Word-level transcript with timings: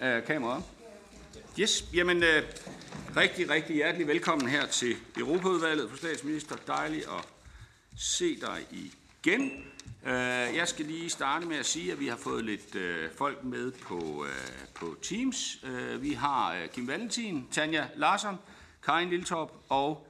øh, 0.00 0.24
kamera 0.24 0.62
Yes, 1.60 1.84
jamen 1.94 2.22
øh, 2.22 2.42
rigtig, 3.16 3.50
rigtig 3.50 3.76
hjertelig 3.76 4.06
velkommen 4.06 4.48
her 4.48 4.66
til 4.66 4.96
Europaudvalget 5.16 5.90
for 5.90 5.96
statsminister. 5.96 6.56
Dejligt 6.66 7.04
at 7.04 7.28
se 7.96 8.40
dig 8.40 8.66
igen. 8.70 9.64
Øh, 10.06 10.12
jeg 10.56 10.68
skal 10.68 10.84
lige 10.84 11.10
starte 11.10 11.46
med 11.46 11.56
at 11.56 11.66
sige, 11.66 11.92
at 11.92 12.00
vi 12.00 12.06
har 12.06 12.16
fået 12.16 12.44
lidt 12.44 12.74
øh, 12.74 13.10
folk 13.12 13.44
med 13.44 13.72
på, 13.72 14.24
øh, 14.24 14.68
på 14.74 14.96
Teams. 15.02 15.64
Øh, 15.64 16.02
vi 16.02 16.12
har 16.12 16.54
øh, 16.54 16.68
Kim 16.68 16.86
Valentin, 16.86 17.48
Tanja 17.50 17.86
Larsson, 17.96 18.36
Karin 18.82 19.08
Lilletop 19.08 19.64
og... 19.68 20.06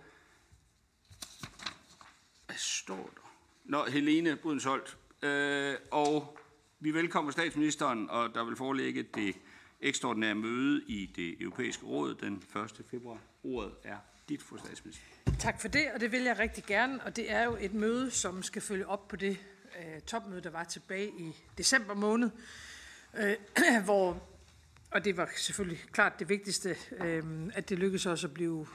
Hvad 2.47 2.57
står 2.59 3.11
der? 3.15 3.31
Nå, 3.65 3.85
Helene 3.85 4.37
Brydensholt. 4.37 4.97
Øh, 5.23 5.75
og 5.91 6.39
vi 6.81 6.95
velkommer 6.95 7.31
statsministeren, 7.31 8.11
og 8.11 8.35
der 8.35 8.45
vil 8.45 8.57
forelægge 8.57 9.03
det 9.03 9.37
ekstraordinære 9.81 10.35
møde 10.35 10.83
i 10.87 11.13
det 11.17 11.37
europæiske 11.41 11.87
råd 11.87 12.15
den 12.15 12.43
1. 12.57 12.87
februar. 12.91 13.19
Ordet 13.45 13.73
er 13.85 13.97
dit 14.29 14.43
fru 14.43 14.57
statsminister. 14.57 15.05
Tak 15.39 15.61
for 15.61 15.69
det, 15.69 15.91
og 15.95 16.01
det 16.01 16.13
vil 16.13 16.23
jeg 16.23 16.39
rigtig 16.39 16.65
gerne. 16.65 17.03
Og 17.05 17.17
det 17.17 17.33
er 17.33 17.45
jo 17.45 17.57
et 17.61 17.75
møde, 17.75 18.11
som 18.11 18.43
skal 18.43 18.63
følge 18.63 18.87
op 18.87 19.09
på 19.09 19.17
det 19.17 19.39
øh, 19.79 20.01
topmøde, 20.01 20.41
der 20.41 20.51
var 20.51 20.65
tilbage 20.65 21.09
i 21.09 21.37
december 21.59 21.95
måned, 21.95 22.31
øh, 23.19 23.37
hvor, 23.85 24.23
og 24.91 25.05
det 25.05 25.17
var 25.17 25.29
selvfølgelig 25.37 25.85
klart 25.93 26.19
det 26.19 26.29
vigtigste, 26.29 26.77
øh, 27.05 27.25
at 27.55 27.69
det 27.69 27.79
lykkedes 27.79 28.07
os 28.07 28.25
at 28.25 28.35
blive 28.35 28.67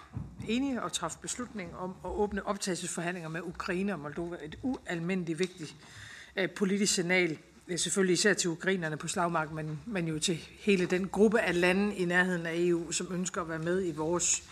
enige 0.48 0.81
og 0.81 0.94
træffe 0.94 1.18
beslutning 1.22 1.76
om 1.76 1.96
at 2.06 2.09
åbne 2.09 2.46
optagelsesforhandlinger 2.46 3.30
med 3.30 3.42
Ukraine 3.42 3.94
og 3.94 4.00
Moldova. 4.00 4.38
Et 4.44 4.59
ualmindeligt 4.62 5.40
vigtigt 5.40 5.76
øh, 6.36 6.50
politisk 6.50 6.94
signal 6.94 7.38
selvfølgelig 7.75 8.14
især 8.14 8.33
til 8.33 8.50
ukrainerne 8.50 8.97
på 8.97 9.08
slagmarken, 9.08 9.56
men, 9.56 9.80
men 9.86 10.08
jo 10.08 10.19
til 10.19 10.39
hele 10.59 10.86
den 10.86 11.08
gruppe 11.08 11.39
af 11.42 11.61
lande 11.61 11.95
i 11.95 12.06
nærheden 12.06 12.45
af 12.45 12.53
EU, 12.56 12.92
som 12.92 13.08
ønsker 13.11 13.42
at 13.42 13.50
være 13.50 13.59
med 13.59 13.86
i 13.86 13.92
vores 13.92 14.44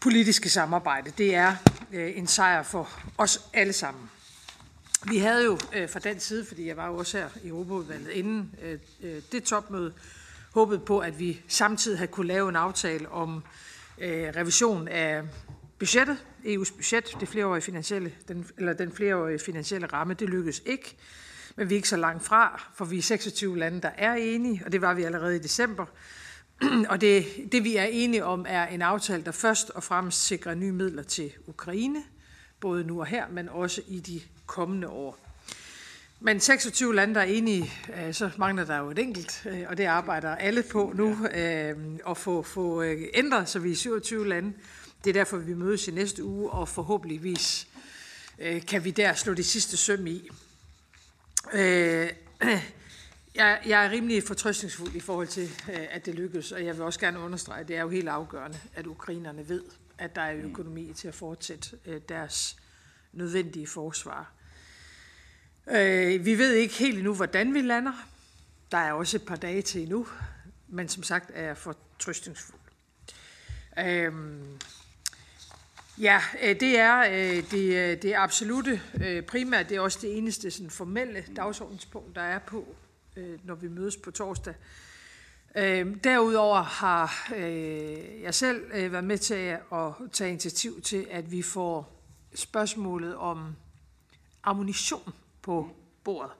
politiske 0.00 0.50
samarbejde. 0.50 1.12
Det 1.18 1.34
er 1.34 1.56
øh, 1.92 2.18
en 2.18 2.26
sejr 2.26 2.62
for 2.62 3.00
os 3.18 3.40
alle 3.52 3.72
sammen. 3.72 4.10
Vi 5.08 5.18
havde 5.18 5.44
jo 5.44 5.58
øh, 5.74 5.88
fra 5.88 5.98
den 5.98 6.20
side, 6.20 6.44
fordi 6.44 6.66
jeg 6.66 6.76
var 6.76 6.86
jo 6.86 6.96
også 6.96 7.18
her 7.18 7.28
i 7.44 7.48
Europaudvalget 7.48 8.10
inden 8.10 8.54
øh, 8.62 8.78
øh, 9.02 9.22
det 9.32 9.44
topmøde, 9.44 9.92
håbet 10.52 10.84
på, 10.84 10.98
at 10.98 11.18
vi 11.18 11.40
samtidig 11.48 11.98
havde 11.98 12.10
kunne 12.10 12.26
lave 12.26 12.48
en 12.48 12.56
aftale 12.56 13.08
om 13.08 13.42
øh, 13.98 14.28
revision 14.36 14.88
af 14.88 15.22
budgettet, 15.78 16.16
EU's 16.44 16.74
budget, 16.76 17.16
det 17.20 17.28
flereårige 17.28 17.62
finansielle, 17.62 18.12
den, 18.28 18.46
eller 18.58 18.72
den 18.72 18.92
flereårige 18.92 19.38
finansielle 19.38 19.86
ramme. 19.86 20.14
Det 20.14 20.28
lykkedes 20.28 20.62
ikke. 20.66 20.96
Men 21.56 21.68
vi 21.68 21.74
er 21.74 21.76
ikke 21.76 21.88
så 21.88 21.96
langt 21.96 22.24
fra, 22.24 22.70
for 22.74 22.84
vi 22.84 22.98
er 22.98 23.02
26 23.02 23.58
lande, 23.58 23.80
der 23.80 23.90
er 23.96 24.14
enige, 24.14 24.62
og 24.64 24.72
det 24.72 24.80
var 24.80 24.94
vi 24.94 25.02
allerede 25.02 25.36
i 25.36 25.38
december. 25.38 25.86
Og 26.88 27.00
det, 27.00 27.26
det 27.52 27.64
vi 27.64 27.76
er 27.76 27.84
enige 27.84 28.24
om, 28.24 28.46
er 28.48 28.66
en 28.66 28.82
aftale, 28.82 29.24
der 29.24 29.30
først 29.30 29.70
og 29.70 29.82
fremmest 29.82 30.26
sikrer 30.26 30.54
nye 30.54 30.72
midler 30.72 31.02
til 31.02 31.32
Ukraine, 31.46 32.02
både 32.60 32.84
nu 32.84 33.00
og 33.00 33.06
her, 33.06 33.28
men 33.30 33.48
også 33.48 33.82
i 33.88 34.00
de 34.00 34.20
kommende 34.46 34.88
år. 34.88 35.18
Men 36.20 36.40
26 36.40 36.94
lande, 36.94 37.14
der 37.14 37.20
er 37.20 37.24
enige, 37.24 37.72
øh, 37.96 38.14
så 38.14 38.30
mangler 38.36 38.64
der 38.64 38.78
jo 38.78 38.90
et 38.90 38.98
enkelt, 38.98 39.46
øh, 39.46 39.64
og 39.68 39.76
det 39.76 39.84
arbejder 39.84 40.36
alle 40.36 40.62
på 40.62 40.92
nu, 40.94 41.26
øh, 41.34 41.76
at 42.08 42.16
få, 42.16 42.42
få 42.42 42.82
ændret, 43.14 43.48
så 43.48 43.58
vi 43.58 43.72
er 43.72 43.76
27 43.76 44.28
lande. 44.28 44.52
Det 45.04 45.10
er 45.10 45.14
derfor, 45.14 45.36
vi 45.36 45.54
mødes 45.54 45.88
i 45.88 45.90
næste 45.90 46.24
uge, 46.24 46.50
og 46.50 46.68
forhåbentligvis 46.68 47.66
kan 48.68 48.84
vi 48.84 48.90
der 48.90 49.14
slå 49.14 49.34
det 49.34 49.46
sidste 49.46 49.76
søm 49.76 50.06
i. 50.06 50.30
Øh, 51.52 52.10
jeg, 53.34 53.60
jeg 53.66 53.84
er 53.84 53.90
rimelig 53.90 54.22
fortrøstningsfuld 54.22 54.94
i 54.94 55.00
forhold 55.00 55.28
til, 55.28 55.50
øh, 55.72 55.86
at 55.90 56.06
det 56.06 56.14
lykkes, 56.14 56.52
og 56.52 56.64
jeg 56.64 56.74
vil 56.74 56.82
også 56.84 57.00
gerne 57.00 57.18
understrege, 57.18 57.60
at 57.60 57.68
det 57.68 57.76
er 57.76 57.80
jo 57.80 57.88
helt 57.88 58.08
afgørende, 58.08 58.58
at 58.74 58.86
ukrainerne 58.86 59.48
ved, 59.48 59.62
at 59.98 60.16
der 60.16 60.22
er 60.22 60.36
økonomi 60.36 60.92
til 60.92 61.08
at 61.08 61.14
fortsætte 61.14 61.76
øh, 61.86 62.00
deres 62.08 62.56
nødvendige 63.12 63.66
forsvar. 63.66 64.32
Øh, 65.70 66.24
vi 66.24 66.38
ved 66.38 66.52
ikke 66.52 66.74
helt 66.74 66.96
endnu, 66.98 67.14
hvordan 67.14 67.54
vi 67.54 67.60
lander. 67.60 68.08
Der 68.72 68.78
er 68.78 68.92
også 68.92 69.16
et 69.16 69.26
par 69.26 69.36
dage 69.36 69.62
til 69.62 69.82
endnu, 69.82 70.06
men 70.68 70.88
som 70.88 71.02
sagt 71.02 71.30
er 71.34 71.42
jeg 71.42 71.56
fortrøstningsfuld. 71.56 72.60
Øh, 73.78 74.12
Ja, 75.98 76.20
øh, 76.42 76.60
det 76.60 76.78
er 76.78 76.98
øh, 77.00 77.50
det, 77.50 77.74
øh, 77.74 78.02
det 78.02 78.14
absolute 78.16 78.80
primært. 79.26 79.68
Det 79.68 79.76
er 79.76 79.80
også 79.80 79.98
det 80.02 80.18
eneste 80.18 80.50
sådan, 80.50 80.70
formelle 80.70 81.24
dagsordenspunkt, 81.36 82.14
der 82.14 82.22
er 82.22 82.38
på, 82.38 82.74
når 83.44 83.54
vi 83.54 83.68
mødes 83.68 83.96
på 83.96 84.10
torsdag. 84.10 84.54
Derudover 86.04 86.62
har 86.62 87.32
jeg 88.22 88.34
selv 88.34 88.72
været 88.92 89.04
med 89.04 89.18
til 89.18 89.34
at 89.72 89.92
tage 90.12 90.30
initiativ 90.30 90.80
til, 90.80 91.06
at 91.10 91.30
vi 91.30 91.42
får 91.42 92.02
spørgsmålet 92.34 93.16
om 93.16 93.56
ammunition 94.42 95.12
på 95.42 95.70
bordet. 96.04 96.32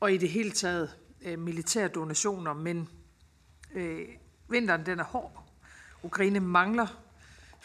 Og 0.00 0.12
i 0.12 0.16
det 0.16 0.28
hele 0.28 0.50
taget 0.50 0.90
militære 1.38 1.88
donationer, 1.88 2.54
men 2.54 2.88
vinteren 4.48 4.86
den 4.86 4.98
er 4.98 5.04
hård. 5.04 5.44
Ukraine 6.02 6.40
mangler 6.40 7.05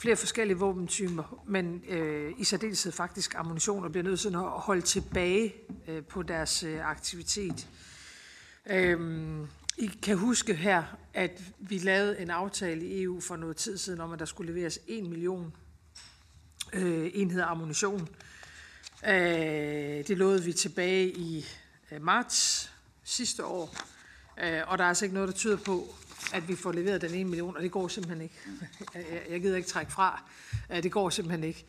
flere 0.02 0.16
forskellige 0.16 0.58
våbentyper, 0.58 1.44
men 1.48 1.84
øh, 1.88 2.34
i 2.38 2.44
særdeleshed 2.44 2.92
faktisk 2.92 3.36
ammunition, 3.36 3.84
og 3.84 3.92
bliver 3.92 4.04
nødt 4.04 4.20
til 4.20 4.28
at 4.28 4.42
holde 4.42 4.82
tilbage 4.82 5.54
øh, 5.88 6.04
på 6.04 6.24
deres 6.24 6.64
øh, 6.64 6.90
aktivitet. 6.90 7.68
Øh, 8.66 9.00
I 9.78 9.88
kan 10.04 10.18
huske 10.18 10.54
her, 10.54 10.84
at 11.14 11.42
vi 11.60 11.78
lavede 11.78 12.20
en 12.20 12.30
aftale 12.30 12.86
i 12.86 13.04
EU 13.04 13.20
for 13.20 13.36
noget 13.36 13.58
tid 13.58 13.78
siden 13.78 14.02
om, 14.02 14.12
at 14.12 14.20
der 14.20 14.26
skulle 14.26 14.54
leveres 14.54 14.80
1 14.88 15.04
million 15.04 15.54
øh, 16.74 17.12
enheder 17.14 17.46
ammunition. 17.46 18.10
Øh, 19.08 19.14
det 20.08 20.18
lovede 20.18 20.44
vi 20.44 20.54
tilbage 20.54 21.12
i 21.18 21.46
øh, 21.92 22.02
marts 22.02 22.72
sidste 23.04 23.46
år, 23.46 23.76
øh, 24.44 24.62
og 24.68 24.78
der 24.78 24.84
er 24.84 24.88
altså 24.88 25.06
ikke 25.06 25.16
noget, 25.16 25.30
der 25.30 25.36
tyder 25.36 25.58
på, 25.58 25.96
at 26.34 26.48
vi 26.48 26.56
får 26.56 26.72
leveret 26.72 27.02
den 27.02 27.14
ene 27.14 27.30
million, 27.30 27.58
og 27.58 27.64
det 27.64 27.72
går 27.72 27.88
simpelthen 27.88 28.22
ikke. 28.22 28.36
Jeg 29.32 29.42
gider 29.42 29.58
ikke 29.58 29.70
trække 29.70 29.92
fra. 29.92 30.24
Det 30.70 30.92
går 30.92 31.10
simpelthen 31.10 31.44
ikke. 31.44 31.66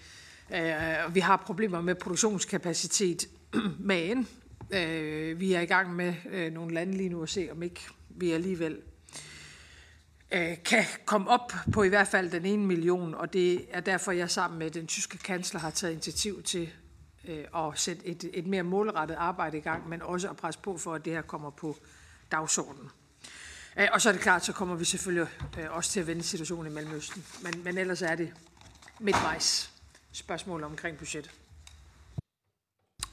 Vi 1.12 1.20
har 1.20 1.36
problemer 1.46 1.80
med 1.80 1.94
produktionskapacitet, 1.94 3.28
men 3.78 4.28
øh, 4.72 5.40
vi 5.40 5.52
er 5.52 5.60
i 5.60 5.66
gang 5.66 5.96
med 5.96 6.14
øh, 6.30 6.52
nogle 6.52 6.74
lande 6.74 6.96
lige 6.96 7.08
nu 7.08 7.22
at 7.22 7.28
se, 7.28 7.48
om 7.52 7.62
ikke 7.62 7.80
vi 8.10 8.30
alligevel 8.30 8.78
øh, 10.32 10.56
kan 10.64 10.84
komme 11.04 11.30
op 11.30 11.52
på 11.72 11.82
i 11.82 11.88
hvert 11.88 12.08
fald 12.08 12.30
den 12.30 12.46
ene 12.46 12.66
million, 12.66 13.14
og 13.14 13.32
det 13.32 13.66
er 13.70 13.80
derfor, 13.80 14.12
jeg 14.12 14.30
sammen 14.30 14.58
med 14.58 14.70
den 14.70 14.86
tyske 14.86 15.18
kansler 15.18 15.60
har 15.60 15.70
taget 15.70 15.92
initiativ 15.92 16.42
til 16.42 16.72
at 17.56 17.78
sætte 17.78 18.06
et, 18.06 18.30
et 18.34 18.46
mere 18.46 18.62
målrettet 18.62 19.14
arbejde 19.14 19.58
i 19.58 19.60
gang, 19.60 19.88
men 19.88 20.02
også 20.02 20.30
at 20.30 20.36
presse 20.36 20.60
på 20.60 20.76
for, 20.76 20.94
at 20.94 21.04
det 21.04 21.12
her 21.12 21.22
kommer 21.22 21.50
på 21.50 21.76
dagsordenen. 22.32 22.90
Øh, 23.78 23.88
og 23.92 24.00
så 24.00 24.08
er 24.08 24.12
det 24.12 24.22
klart, 24.22 24.44
så 24.44 24.52
kommer 24.52 24.74
vi 24.74 24.84
selvfølgelig 24.84 25.28
øh, 25.58 25.76
også 25.76 25.90
til 25.90 26.00
at 26.00 26.06
vende 26.06 26.22
situationen 26.22 26.72
i 26.72 26.74
Mellemøsten. 26.74 27.24
Men, 27.42 27.64
men 27.64 27.78
ellers 27.78 28.02
er 28.02 28.14
det 28.14 28.34
midtvejs 29.00 29.72
spørgsmål 30.12 30.64
omkring 30.64 30.98
budget. 30.98 31.30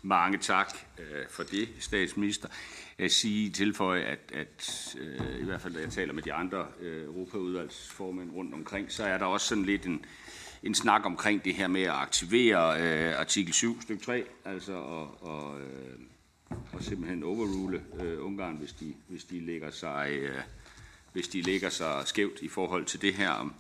Mange 0.01 0.38
tak 0.38 0.77
øh, 0.97 1.27
for 1.29 1.44
det, 1.44 1.69
statsminister. 1.79 2.50
Jeg 3.00 3.11
siger 3.11 3.51
tilføje, 3.51 4.01
at, 4.01 4.19
at 4.33 4.95
øh, 5.00 5.39
i 5.39 5.44
hvert 5.44 5.61
fald, 5.61 5.73
da 5.73 5.79
jeg 5.79 5.89
taler 5.89 6.13
med 6.13 6.23
de 6.23 6.33
andre 6.33 6.67
øh, 6.79 7.06
Europaudvalgsformænd 7.06 8.31
rundt 8.31 8.53
omkring, 8.53 8.91
så 8.91 9.03
er 9.03 9.17
der 9.17 9.25
også 9.25 9.47
sådan 9.47 9.65
lidt 9.65 9.85
en, 9.85 10.06
en 10.63 10.75
snak 10.75 11.06
omkring 11.06 11.45
det 11.45 11.56
her 11.56 11.67
med 11.67 11.83
at 11.83 11.94
aktivere 11.94 12.81
øh, 12.81 13.19
artikel 13.19 13.53
7 13.53 13.81
stykke 13.81 14.06
3, 14.06 14.25
altså 14.45 14.73
og, 14.73 15.23
og, 15.23 15.61
øh, 15.61 16.00
og 16.73 16.83
simpelthen 16.83 17.23
overrule 17.23 17.81
øh, 17.99 18.25
Ungarn, 18.25 18.55
hvis 18.55 18.73
de, 18.73 18.93
hvis 19.07 19.23
de 19.23 19.45
lægger 19.45 19.71
sig 19.71 20.09
øh, 20.11 20.41
hvis 21.13 21.27
de 21.27 21.41
lægger 21.41 21.69
sig 21.69 22.01
skævt 22.05 22.41
i 22.41 22.47
forhold 22.47 22.85
til 22.85 23.01
det 23.01 23.13
her. 23.13 23.29
Om 23.29 23.53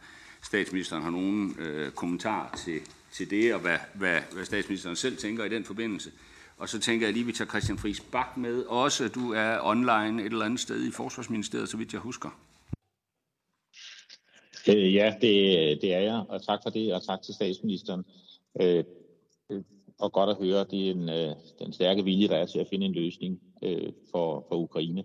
statsministeren 0.43 1.03
har 1.03 1.09
nogen 1.09 1.55
øh, 1.59 1.91
kommentar 1.91 2.59
til, 2.65 2.79
til 3.11 3.29
det, 3.29 3.53
og 3.53 3.59
hvad, 3.59 3.77
hvad, 3.93 4.21
hvad 4.33 4.45
statsministeren 4.45 4.95
selv 4.95 5.17
tænker 5.17 5.43
i 5.43 5.49
den 5.49 5.65
forbindelse. 5.65 6.11
Og 6.57 6.69
så 6.69 6.79
tænker 6.79 7.07
jeg 7.07 7.13
lige, 7.13 7.23
at 7.23 7.27
vi 7.27 7.33
tager 7.33 7.49
Christian 7.49 7.77
Friis 7.77 7.99
Bak 7.99 8.37
med. 8.37 8.63
Også 8.63 9.07
du 9.07 9.33
er 9.33 9.59
online 9.61 10.21
et 10.21 10.31
eller 10.31 10.45
andet 10.45 10.59
sted 10.59 10.87
i 10.87 10.91
Forsvarsministeriet, 10.91 11.69
så 11.69 11.77
vidt 11.77 11.93
jeg 11.93 12.01
husker. 12.01 12.29
Øh, 14.69 14.93
ja, 14.93 15.13
det, 15.21 15.81
det 15.81 15.93
er 15.93 15.99
jeg, 15.99 16.23
og 16.29 16.45
tak 16.45 16.59
for 16.63 16.69
det, 16.69 16.93
og 16.93 17.05
tak 17.05 17.21
til 17.21 17.33
statsministeren. 17.33 18.05
Øh, 18.61 18.83
og 19.99 20.11
godt 20.11 20.29
at 20.29 20.37
høre, 20.37 20.65
det 20.71 20.87
er 20.87 20.91
en, 20.91 21.09
øh, 21.09 21.35
den 21.59 21.73
stærke 21.73 22.03
vilje, 22.03 22.27
der 22.27 22.35
er 22.35 22.45
til 22.45 22.59
at 22.59 22.67
finde 22.67 22.85
en 22.85 22.93
løsning 22.93 23.41
øh, 23.63 23.91
for, 24.11 24.45
for 24.47 24.55
Ukraine. 24.55 25.03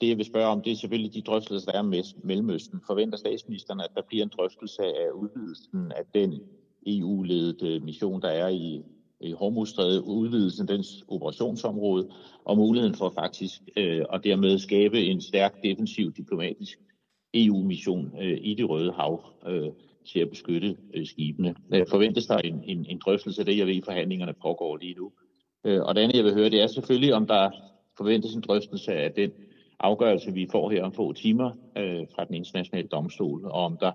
Det, 0.00 0.08
jeg 0.08 0.16
vil 0.16 0.26
spørge 0.26 0.46
om, 0.46 0.62
det 0.62 0.72
er 0.72 0.76
selvfølgelig 0.76 1.14
de 1.14 1.22
drøftelser, 1.22 1.70
der 1.70 1.78
er 1.78 1.82
med 1.82 2.02
Mellemøsten. 2.24 2.80
Forventer 2.86 3.18
statsministeren, 3.18 3.80
at 3.80 3.90
der 3.94 4.02
bliver 4.08 4.24
en 4.24 4.32
drøftelse 4.36 4.82
af 4.82 5.10
udvidelsen 5.14 5.92
af 5.92 6.02
den 6.14 6.40
EU-ledede 6.86 7.68
øh, 7.68 7.82
mission, 7.82 8.22
der 8.22 8.28
er 8.28 8.48
i 8.48 8.82
i 9.22 9.32
Hormuzstrædet, 9.32 10.00
udvidelsen 10.00 10.68
af 10.68 10.76
dens 10.76 11.04
operationsområde 11.08 12.08
og 12.44 12.56
muligheden 12.56 12.94
for 12.94 13.10
faktisk 13.10 13.60
øh, 13.76 14.04
at 14.12 14.24
dermed 14.24 14.58
skabe 14.58 15.04
en 15.04 15.20
stærk 15.20 15.62
defensiv 15.62 16.12
diplomatisk 16.12 16.78
EU-mission 17.34 18.12
øh, 18.22 18.38
i 18.42 18.54
det 18.54 18.68
Røde 18.68 18.92
Hav 18.92 19.24
øh, 19.46 19.68
til 20.06 20.20
at 20.20 20.30
beskytte 20.30 20.76
øh, 20.94 21.06
skibene. 21.06 21.54
Øh, 21.74 21.86
forventes 21.90 22.26
der 22.26 22.38
en, 22.38 22.64
en, 22.64 22.86
en 22.88 23.00
drøftelse 23.04 23.42
af 23.42 23.46
det, 23.46 23.58
jeg 23.58 23.66
ved, 23.66 23.82
forhandlingerne 23.84 24.34
pågår 24.42 24.76
lige 24.76 24.94
nu. 24.94 25.12
Øh, 25.64 25.82
og 25.82 25.94
det 25.94 26.00
andet, 26.00 26.16
jeg 26.16 26.24
vil 26.24 26.34
høre, 26.34 26.50
det 26.50 26.62
er 26.62 26.66
selvfølgelig, 26.66 27.14
om 27.14 27.26
der 27.26 27.50
forventes 27.96 28.34
en 28.34 28.40
drøftelse 28.40 28.92
af 28.92 29.12
den 29.12 29.30
afgørelse, 29.80 30.32
vi 30.32 30.48
får 30.52 30.70
her 30.70 30.84
om 30.84 30.92
få 30.92 31.12
timer 31.12 31.50
øh, 31.76 32.06
fra 32.14 32.24
den 32.24 32.34
internationale 32.34 32.88
domstol, 32.88 33.44
og 33.44 33.64
om 33.64 33.76
der 33.80 33.92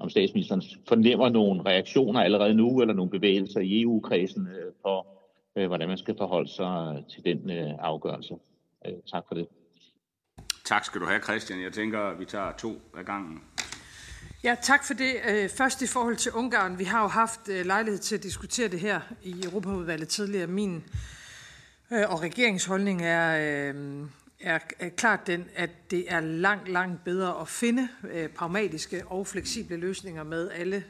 om 0.00 0.10
statsministeren 0.10 0.62
fornemmer 0.88 1.28
nogle 1.28 1.62
reaktioner 1.62 2.20
allerede 2.20 2.54
nu, 2.54 2.80
eller 2.80 2.94
nogle 2.94 3.10
bevægelser 3.10 3.60
i 3.60 3.82
EU-kredsen 3.82 4.46
øh, 4.46 4.72
på, 4.84 5.06
øh, 5.56 5.66
hvordan 5.66 5.88
man 5.88 5.98
skal 5.98 6.16
forholde 6.18 6.48
sig 6.48 6.96
øh, 6.96 7.06
til 7.08 7.24
den 7.24 7.50
øh, 7.50 7.74
afgørelse. 7.78 8.34
Øh, 8.86 8.92
tak 9.12 9.24
for 9.28 9.34
det. 9.34 9.48
Tak 10.64 10.84
skal 10.84 11.00
du 11.00 11.06
have, 11.06 11.20
Christian. 11.22 11.62
Jeg 11.62 11.72
tænker, 11.72 11.98
at 11.98 12.18
vi 12.18 12.24
tager 12.24 12.52
to 12.58 12.72
af 12.98 13.04
gangen. 13.04 13.38
Ja, 14.44 14.56
tak 14.62 14.84
for 14.84 14.94
det. 14.94 15.16
Øh, 15.28 15.50
først 15.50 15.82
i 15.82 15.86
forhold 15.86 16.16
til 16.16 16.32
Ungarn. 16.32 16.78
Vi 16.78 16.84
har 16.84 17.02
jo 17.02 17.08
haft 17.08 17.48
øh, 17.48 17.66
lejlighed 17.66 17.98
til 17.98 18.14
at 18.14 18.22
diskutere 18.22 18.68
det 18.68 18.80
her 18.80 19.00
i 19.22 19.44
Europaudvalget 19.44 20.08
tidligere. 20.08 20.46
Min 20.46 20.84
øh, 21.90 22.10
og 22.10 22.22
regeringsholdning 22.22 23.02
er, 23.02 23.30
er, 24.40 24.58
er 24.78 24.88
klart 24.88 25.26
den, 25.26 25.44
at 25.54 25.70
det 25.90 26.12
er 26.12 26.20
langt, 26.20 26.68
langt 26.68 27.04
bedre 27.04 27.40
at 27.40 27.48
finde 27.48 27.88
pragmatiske 28.34 29.06
og 29.06 29.26
fleksible 29.26 29.76
løsninger 29.76 30.22
med 30.22 30.50
alle 30.50 30.84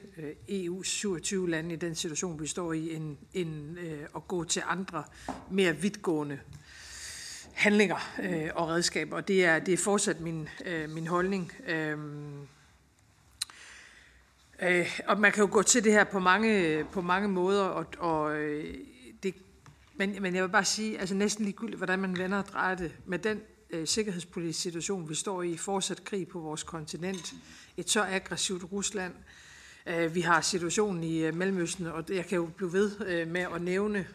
EU's 0.50 0.84
27 0.84 1.50
lande 1.50 1.74
i 1.74 1.76
den 1.76 1.94
situation, 1.94 2.40
vi 2.40 2.46
står 2.46 2.72
i, 2.72 2.94
end, 2.94 3.16
end 3.32 3.78
at 4.16 4.28
gå 4.28 4.44
til 4.44 4.62
andre 4.66 5.04
mere 5.50 5.76
vidtgående 5.76 6.38
handlinger 7.52 7.96
og 8.54 8.68
redskaber. 8.68 9.16
Og 9.16 9.28
det 9.28 9.44
er, 9.44 9.58
det 9.58 9.74
er 9.74 9.78
fortsat 9.78 10.20
min, 10.20 10.48
min 10.88 11.06
holdning. 11.06 11.52
Øh, 14.62 15.00
og 15.06 15.20
man 15.20 15.32
kan 15.32 15.44
jo 15.44 15.48
gå 15.52 15.62
til 15.62 15.84
det 15.84 15.92
her 15.92 16.04
på 16.04 16.18
mange, 16.18 16.84
på 16.92 17.00
mange 17.00 17.28
måder, 17.28 17.64
og, 17.64 17.86
og 17.98 18.36
øh, 18.36 18.74
det, 19.22 19.34
men, 19.96 20.22
men 20.22 20.34
jeg 20.34 20.42
vil 20.42 20.48
bare 20.48 20.64
sige, 20.64 20.98
altså 20.98 21.14
næsten 21.14 21.44
ligegyldigt, 21.44 21.76
hvordan 21.76 21.98
man 21.98 22.18
vender 22.18 22.38
og 22.38 22.46
drejer 22.46 22.74
det, 22.74 22.92
med 23.06 23.18
den 23.18 23.40
øh, 23.70 23.86
sikkerhedspolitiske 23.86 24.62
situation, 24.62 25.08
vi 25.08 25.14
står 25.14 25.42
i, 25.42 25.56
fortsat 25.56 26.04
krig 26.04 26.28
på 26.28 26.38
vores 26.38 26.62
kontinent, 26.62 27.34
et 27.76 27.90
så 27.90 28.02
aggressivt 28.02 28.72
Rusland, 28.72 29.14
øh, 29.86 30.14
vi 30.14 30.20
har 30.20 30.40
situationen 30.40 31.04
i 31.04 31.18
øh, 31.18 31.34
Mellemøsten, 31.34 31.86
og 31.86 32.04
jeg 32.08 32.26
kan 32.26 32.36
jo 32.36 32.46
blive 32.56 32.72
ved 32.72 33.06
øh, 33.06 33.28
med 33.28 33.46
at 33.54 33.62
nævne 33.62 34.06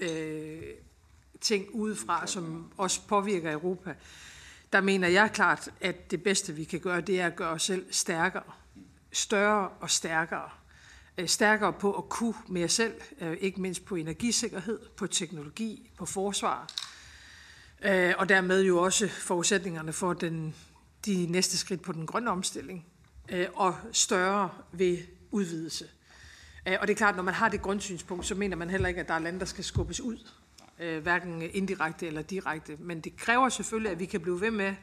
øh, 0.00 0.62
ting 1.40 1.66
udefra, 1.72 2.26
som 2.26 2.72
også 2.76 3.00
påvirker 3.08 3.52
Europa. 3.52 3.94
Der 4.72 4.80
mener 4.80 5.08
jeg 5.08 5.30
klart, 5.32 5.68
at 5.80 6.10
det 6.10 6.22
bedste, 6.22 6.52
vi 6.52 6.64
kan 6.64 6.80
gøre, 6.80 7.00
det 7.00 7.20
er 7.20 7.26
at 7.26 7.36
gøre 7.36 7.50
os 7.50 7.62
selv 7.62 7.86
stærkere 7.90 8.42
større 9.14 9.68
og 9.68 9.90
stærkere. 9.90 10.48
Øh, 11.18 11.28
stærkere 11.28 11.72
på 11.72 11.92
at 11.92 12.08
kunne 12.08 12.34
mere 12.48 12.68
selv, 12.68 12.94
øh, 13.20 13.36
ikke 13.40 13.60
mindst 13.60 13.84
på 13.84 13.94
energisikkerhed, 13.94 14.78
på 14.96 15.06
teknologi, 15.06 15.90
på 15.98 16.06
forsvar, 16.06 16.68
øh, 17.84 18.14
og 18.18 18.28
dermed 18.28 18.64
jo 18.64 18.82
også 18.82 19.08
forudsætningerne 19.08 19.92
for 19.92 20.12
den, 20.12 20.54
de 21.06 21.26
næste 21.26 21.58
skridt 21.58 21.82
på 21.82 21.92
den 21.92 22.06
grønne 22.06 22.30
omstilling, 22.30 22.86
og 23.54 23.76
større 23.92 24.50
ved 24.72 24.98
udvidelse. 25.30 25.88
Og 26.66 26.86
det 26.86 26.90
er 26.90 26.96
klart, 26.96 27.16
når 27.16 27.22
man 27.22 27.34
har 27.34 27.48
det 27.48 27.62
grundsynspunkt, 27.62 28.26
så 28.26 28.34
mener 28.34 28.56
man 28.56 28.70
heller 28.70 28.88
ikke, 28.88 29.00
at 29.00 29.08
der 29.08 29.14
er 29.14 29.18
lande, 29.18 29.40
der 29.40 29.46
skal 29.46 29.64
skubbes 29.64 30.00
ud, 30.00 30.18
hverken 30.76 31.42
indirekte 31.42 32.06
eller 32.06 32.22
direkte. 32.22 32.76
Men 32.78 33.00
det 33.00 33.16
kræver 33.16 33.48
selvfølgelig, 33.48 33.92
at 33.92 33.98
vi 33.98 34.04
kan 34.04 34.20
blive 34.20 34.40
ved 34.40 34.50
med 34.50 34.74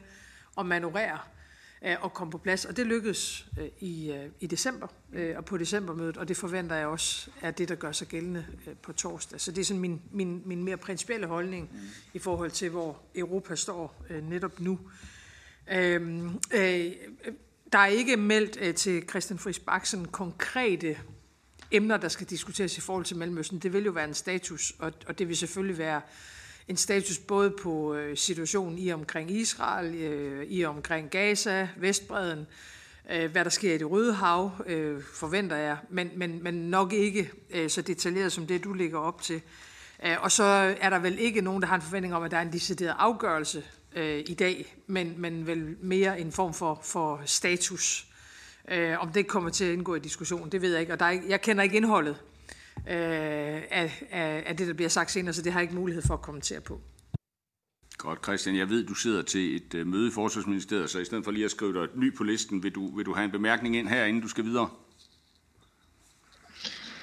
at 0.58 0.66
manøvrere 0.66 1.18
Øh, 1.84 1.96
at 2.04 2.14
komme 2.14 2.30
på 2.30 2.38
plads. 2.38 2.64
Og 2.64 2.76
det 2.76 2.86
lykkedes 2.86 3.46
øh, 3.60 3.68
i, 3.80 4.12
øh, 4.12 4.30
i 4.40 4.46
december 4.46 4.86
og 5.36 5.44
på 5.44 5.58
decembermødet, 5.58 6.16
og 6.16 6.28
det 6.28 6.36
forventer 6.36 6.76
jeg 6.76 6.86
også 6.86 7.30
er 7.40 7.50
det, 7.50 7.68
der 7.68 7.74
gør 7.74 7.92
sig 7.92 8.08
gældende 8.08 8.46
på 8.82 8.92
torsdag. 8.92 9.40
Så 9.40 9.52
det 9.52 9.60
er 9.60 9.64
sådan 9.64 9.80
min, 9.80 10.02
min, 10.12 10.42
min 10.44 10.64
mere 10.64 10.76
principielle 10.76 11.26
holdning 11.26 11.70
mm. 11.72 11.78
i 12.14 12.18
forhold 12.18 12.50
til, 12.50 12.70
hvor 12.70 13.02
Europa 13.14 13.54
står 13.54 14.04
netop 14.22 14.60
nu. 14.60 14.78
Øhm, 15.72 16.26
øh, 16.54 16.92
der 17.72 17.78
er 17.78 17.86
ikke 17.86 18.16
meldt 18.16 18.58
øh, 18.60 18.74
til 18.74 19.08
Christian 19.08 19.38
Friis 19.38 19.58
Baksen 19.58 20.04
konkrete 20.08 20.98
emner, 21.70 21.96
der 21.96 22.08
skal 22.08 22.26
diskuteres 22.26 22.78
i 22.78 22.80
forhold 22.80 23.04
til 23.04 23.16
Mellemøsten. 23.16 23.58
Det 23.58 23.72
vil 23.72 23.84
jo 23.84 23.90
være 23.90 24.08
en 24.08 24.14
status, 24.14 24.74
og, 24.78 24.92
og 25.06 25.18
det 25.18 25.28
vil 25.28 25.36
selvfølgelig 25.36 25.78
være 25.78 26.00
en 26.72 26.76
status 26.76 27.18
både 27.18 27.50
på 27.50 27.94
øh, 27.94 28.16
situationen 28.16 28.78
i 28.78 28.92
omkring 28.92 29.30
Israel, 29.30 29.94
øh, 29.94 30.46
i 30.46 30.64
omkring 30.64 31.10
Gaza, 31.10 31.68
Vestbreden, 31.76 32.46
øh, 33.12 33.32
hvad 33.32 33.44
der 33.44 33.50
sker 33.50 33.74
i 33.74 33.78
det 33.78 33.90
Røde 33.90 34.12
Hav, 34.12 34.50
øh, 34.66 35.02
forventer 35.14 35.56
jeg, 35.56 35.76
men, 35.90 36.10
men, 36.16 36.42
men 36.42 36.54
nok 36.54 36.92
ikke 36.92 37.30
øh, 37.50 37.70
så 37.70 37.82
detaljeret 37.82 38.32
som 38.32 38.46
det, 38.46 38.64
du 38.64 38.72
ligger 38.72 38.98
op 38.98 39.22
til. 39.22 39.42
Øh, 40.06 40.16
og 40.22 40.32
så 40.32 40.44
er 40.80 40.90
der 40.90 40.98
vel 40.98 41.18
ikke 41.18 41.40
nogen, 41.40 41.62
der 41.62 41.68
har 41.68 41.76
en 41.76 41.82
forventning 41.82 42.14
om, 42.14 42.22
at 42.22 42.30
der 42.30 42.36
er 42.36 42.42
en 42.42 42.52
decideret 42.52 42.94
afgørelse 42.98 43.64
øh, 43.96 44.18
i 44.26 44.34
dag, 44.34 44.76
men, 44.86 45.14
men 45.16 45.46
vel 45.46 45.76
mere 45.80 46.20
en 46.20 46.32
form 46.32 46.54
for, 46.54 46.80
for 46.82 47.22
status. 47.24 48.06
Øh, 48.68 49.02
om 49.02 49.12
det 49.12 49.26
kommer 49.26 49.50
til 49.50 49.64
at 49.64 49.72
indgå 49.72 49.94
i 49.94 49.98
diskussionen, 49.98 50.52
det 50.52 50.62
ved 50.62 50.72
jeg 50.72 50.80
ikke, 50.80 50.92
og 50.92 51.00
der 51.00 51.06
er 51.06 51.10
ikke, 51.10 51.28
jeg 51.28 51.40
kender 51.40 51.62
ikke 51.62 51.76
indholdet 51.76 52.16
øh, 52.88 53.62
af, 53.70 54.02
af, 54.10 54.42
af 54.46 54.56
det, 54.56 54.68
der 54.68 54.74
bliver 54.74 54.88
sagt 54.88 55.10
senere, 55.10 55.32
så 55.34 55.42
det 55.42 55.52
har 55.52 55.60
jeg 55.60 55.64
ikke 55.64 55.74
mulighed 55.74 56.02
for 56.02 56.14
at 56.14 56.22
kommentere 56.22 56.60
på. 56.60 56.80
Godt, 57.98 58.24
Christian. 58.24 58.56
Jeg 58.56 58.68
ved, 58.68 58.86
du 58.86 58.94
sidder 58.94 59.22
til 59.22 59.56
et 59.56 59.74
uh, 59.74 59.86
møde 59.86 60.08
i 60.08 60.10
Forsvarsministeriet, 60.10 60.90
så 60.90 60.98
i 60.98 61.04
stedet 61.04 61.24
for 61.24 61.30
lige 61.30 61.44
at 61.44 61.50
skrive 61.50 61.72
dig 61.72 61.80
et 61.80 61.96
ny 61.96 62.16
på 62.16 62.24
listen, 62.24 62.62
vil 62.62 62.74
du, 62.74 62.96
vil 62.96 63.06
du 63.06 63.14
have 63.14 63.24
en 63.24 63.30
bemærkning 63.30 63.76
ind 63.76 63.88
her, 63.88 64.04
inden 64.04 64.22
du 64.22 64.28
skal 64.28 64.44
videre? 64.44 64.68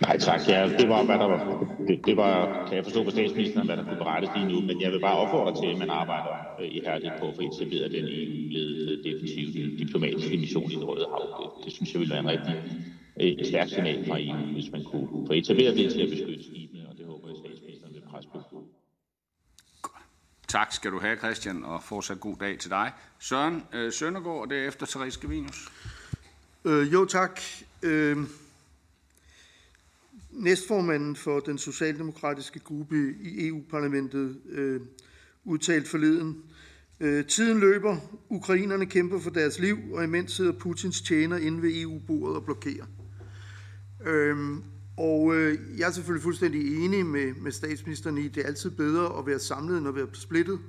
Nej 0.01 0.17
tak, 0.17 0.41
ja, 0.47 0.69
det 0.79 0.89
var, 0.89 1.03
hvad 1.03 1.15
der 1.15 1.25
var, 1.25 1.39
det, 1.87 2.05
det 2.05 2.17
var, 2.17 2.65
kan 2.67 2.75
jeg 2.75 2.83
forstå 2.83 3.03
på 3.03 3.09
statsministeren, 3.09 3.67
hvad 3.67 3.77
der 3.77 3.83
kunne 3.83 3.97
berettes 3.97 4.29
lige 4.35 4.47
nu, 4.47 4.61
men 4.61 4.81
jeg 4.81 4.91
vil 4.91 4.99
bare 4.99 5.17
opfordre 5.17 5.61
til, 5.61 5.67
at 5.73 5.77
man 5.77 5.89
arbejder 5.89 6.33
øh, 6.61 6.67
ihærdigt 6.77 7.13
på 7.19 7.25
at 7.29 7.35
få 7.35 7.41
etableret 7.41 7.91
den 7.91 8.05
EU-ledede 8.05 9.03
defensive 9.07 9.77
diplomatiske 9.77 10.37
mission 10.37 10.71
i 10.71 10.75
det 10.75 10.87
Røde 10.87 11.07
Hav. 11.13 11.25
Det, 11.39 11.65
det 11.65 11.73
synes 11.73 11.93
jeg 11.93 11.99
ville 11.99 12.13
være 12.13 12.23
en 12.25 12.29
rigtig 12.35 12.55
et 13.19 13.47
stærkt 13.47 13.69
signal 13.69 14.07
fra 14.07 14.19
EU, 14.19 14.53
hvis 14.53 14.71
man 14.71 14.83
kunne 14.83 15.27
få 15.27 15.33
etableret 15.33 15.77
det 15.77 15.91
til 15.91 16.01
at 16.01 16.09
beskytte 16.09 16.43
skibene, 16.43 16.89
og 16.89 16.97
det 16.97 17.05
håber 17.05 17.27
jeg, 17.27 17.35
at 17.35 17.41
statsministeren 17.45 17.93
vil 17.93 18.01
presse 18.01 18.29
på. 18.29 18.63
Tak 20.47 20.71
skal 20.71 20.91
du 20.91 20.99
have, 20.99 21.17
Christian, 21.17 21.63
og 21.63 21.83
fortsat 21.83 22.19
god 22.19 22.35
dag 22.39 22.59
til 22.59 22.69
dig. 22.69 22.91
Søren 23.19 23.63
øh, 23.73 23.91
Søndergaard, 23.93 24.41
og 24.41 24.49
derefter 24.49 24.85
Therese 24.85 25.19
Gavinius. 25.19 25.69
Øh, 26.65 26.93
jo, 26.93 27.05
tak. 27.05 27.41
Øh, 27.83 28.17
næstformanden 30.31 31.15
for 31.15 31.39
den 31.39 31.57
socialdemokratiske 31.57 32.59
gruppe 32.59 33.15
i 33.23 33.47
EU-parlamentet 33.47 34.37
øh, 34.49 34.81
udtalt 35.45 35.87
forleden, 35.87 36.43
Øh, 37.01 37.25
tiden 37.25 37.59
løber, 37.59 37.97
ukrainerne 38.29 38.85
kæmper 38.85 39.19
for 39.19 39.29
deres 39.29 39.59
liv, 39.59 39.77
og 39.93 40.03
imens 40.03 40.31
sidder 40.31 40.51
Putins 40.51 41.01
tjener 41.01 41.37
inde 41.37 41.61
ved 41.61 41.81
EU-bordet 41.81 42.35
og 42.35 42.45
blokerer. 42.45 42.85
Øhm, 44.05 44.63
og 44.97 45.35
øh, 45.35 45.79
jeg 45.79 45.87
er 45.87 45.91
selvfølgelig 45.91 46.23
fuldstændig 46.23 46.85
enig 46.85 47.05
med, 47.05 47.33
med 47.33 47.51
statsministeren 47.51 48.17
i, 48.17 48.25
at 48.25 48.35
det 48.35 48.43
er 48.43 48.47
altid 48.47 48.69
bedre 48.69 49.19
at 49.19 49.25
være 49.25 49.39
samlet, 49.39 49.77
end 49.77 49.87
at 49.87 49.95
være 49.95 50.07
splittet. 50.13 50.59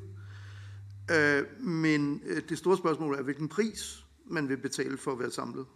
Øh, 1.11 1.43
men 1.61 2.23
øh, 2.27 2.43
det 2.49 2.59
store 2.59 2.77
spørgsmål 2.77 3.15
er, 3.15 3.23
hvilken 3.23 3.49
pris 3.49 4.05
man 4.27 4.49
vil 4.49 4.57
betale 4.57 4.97
for 4.97 5.13
at 5.13 5.19
være 5.19 5.31
samlet. 5.31 5.67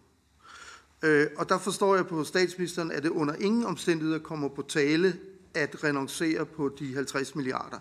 Øh, 1.03 1.27
og 1.37 1.49
der 1.49 1.59
forstår 1.59 1.97
jeg 1.97 2.07
på 2.07 2.25
statsministeren, 2.25 2.91
at 2.91 3.03
det 3.03 3.09
under 3.09 3.35
ingen 3.35 3.65
omstændigheder 3.65 4.19
kommer 4.19 4.49
på 4.49 4.63
tale 4.69 5.17
at 5.55 5.85
renoncere 5.85 6.47
på 6.47 6.77
de 6.79 6.95
50 6.95 7.35
milliarder. 7.35 7.79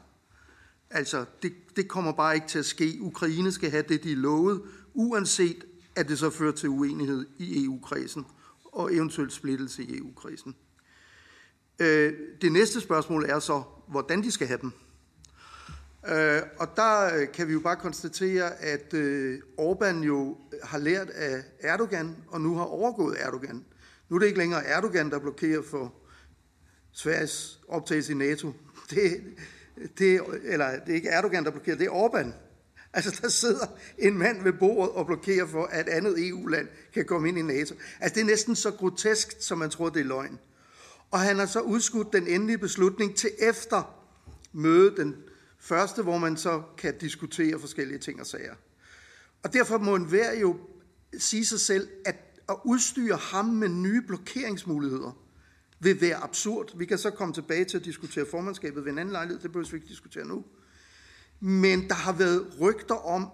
Altså, 0.90 1.26
det, 1.42 1.54
det 1.76 1.88
kommer 1.88 2.12
bare 2.12 2.36
ikke 2.36 2.48
til 2.48 2.60
at 2.60 2.66
ske. 2.66 2.98
Ukraine 3.02 3.52
skal 3.52 3.72
have 3.72 3.84
det, 3.90 4.04
de 4.04 4.12
er 4.12 4.16
lovet, 4.16 4.62
uanset 4.94 5.66
at 5.96 6.08
det 6.08 6.20
så 6.20 6.30
fører 6.30 6.52
til 6.52 6.70
uenighed 6.70 7.26
i 7.38 7.66
EU-kredsen 7.66 8.26
og 8.74 8.94
eventuelt 8.96 9.34
splittelse 9.34 9.84
i 9.84 9.98
EU-krisen. 9.98 10.56
Øh, 11.80 12.14
det 12.42 12.52
næste 12.52 12.82
spørgsmål 12.82 13.26
er 13.30 13.40
så, 13.40 13.64
hvordan 13.88 14.24
de 14.24 14.32
skal 14.32 14.48
have 14.48 14.60
dem. 14.62 14.72
Øh, 16.08 16.42
og 16.60 16.68
der 16.76 17.16
øh, 17.16 17.32
kan 17.32 17.48
vi 17.48 17.54
jo 17.54 17.60
bare 17.60 17.76
konstatere, 17.76 18.62
at 18.62 18.94
øh, 18.94 19.40
Orbán 19.60 20.04
jo 20.04 20.38
øh, 20.54 20.60
har 20.64 20.78
lært 20.78 21.10
af 21.10 21.44
Erdogan, 21.60 22.16
og 22.28 22.42
nu 22.42 22.56
har 22.56 22.64
overgået 22.64 23.18
Erdogan. 23.20 23.66
Nu 24.10 24.16
er 24.16 24.20
det 24.20 24.26
ikke 24.26 24.40
længere 24.40 24.66
Erdogan, 24.66 25.10
der 25.10 25.20
blokerer 25.20 25.62
for 25.62 25.94
Sveriges 26.92 27.60
optagelse 27.68 28.12
i 28.12 28.16
NATO. 28.16 28.54
Det, 28.90 29.24
det, 29.98 30.22
eller 30.44 30.80
det 30.80 30.90
er 30.90 30.96
ikke 30.96 31.10
Erdogan, 31.10 31.44
der 31.44 31.52
blokerer, 31.52 31.78
det 31.78 31.88
er 31.88 31.92
Orbán. 31.92 32.32
Altså, 32.94 33.20
der 33.22 33.30
sidder 33.30 33.66
en 33.98 34.18
mand 34.18 34.44
ved 34.44 34.54
bordet 34.54 34.92
og 34.92 35.06
blokerer 35.06 35.48
for, 35.48 35.66
at 35.66 35.90
andet 35.90 36.28
EU-land 36.28 36.68
kan 36.94 37.06
komme 37.06 37.30
ind 37.30 37.38
i 37.38 37.42
NATO. 37.42 37.76
Altså, 38.00 38.16
det 38.16 38.22
er 38.22 38.26
næsten 38.26 38.56
så 38.56 38.72
grotesk, 38.72 39.36
som 39.40 39.58
man 39.58 39.70
tror, 39.70 39.90
det 39.90 40.00
er 40.00 40.04
løgn. 40.06 40.40
Og 41.12 41.20
han 41.20 41.40
har 41.40 41.46
så 41.46 41.60
udskudt 41.60 42.14
den 42.14 42.28
endelige 42.28 42.58
beslutning 42.58 43.16
til 43.16 43.30
efter 43.40 43.96
mødet 44.54 44.98
den 44.98 45.16
første, 45.60 46.02
hvor 46.02 46.18
man 46.18 46.38
så 46.38 46.62
kan 46.78 46.98
diskutere 46.98 47.60
forskellige 47.60 48.00
ting 48.00 48.20
og 48.20 48.26
sager. 48.26 48.56
Og 49.44 49.54
derfor 49.54 49.78
må 49.78 49.96
enhver 49.96 50.34
jo 50.40 50.58
sige 51.18 51.46
sig 51.46 51.60
selv, 51.60 51.88
at 52.06 52.16
at 52.50 52.56
udstyre 52.64 53.18
ham 53.18 53.46
med 53.46 53.70
nye 53.70 54.02
blokeringsmuligheder 54.02 55.18
vil 55.80 56.02
være 56.02 56.16
absurd. 56.16 56.78
Vi 56.78 56.86
kan 56.86 56.98
så 56.98 57.10
komme 57.10 57.34
tilbage 57.34 57.66
til 57.66 57.78
at 57.78 57.86
diskutere 57.86 58.26
formandskabet 58.32 58.86
ved 58.86 58.92
en 58.92 58.98
anden 58.98 59.12
lejlighed, 59.12 59.42
det 59.42 59.52
behøver 59.52 59.70
vi 59.72 59.78
ikke 59.78 59.88
diskutere 59.88 60.26
nu. 60.28 60.44
Men 61.46 61.88
der 61.88 61.96
har 61.96 62.12
været 62.12 62.48
rygter 62.62 62.96
om 62.96 63.28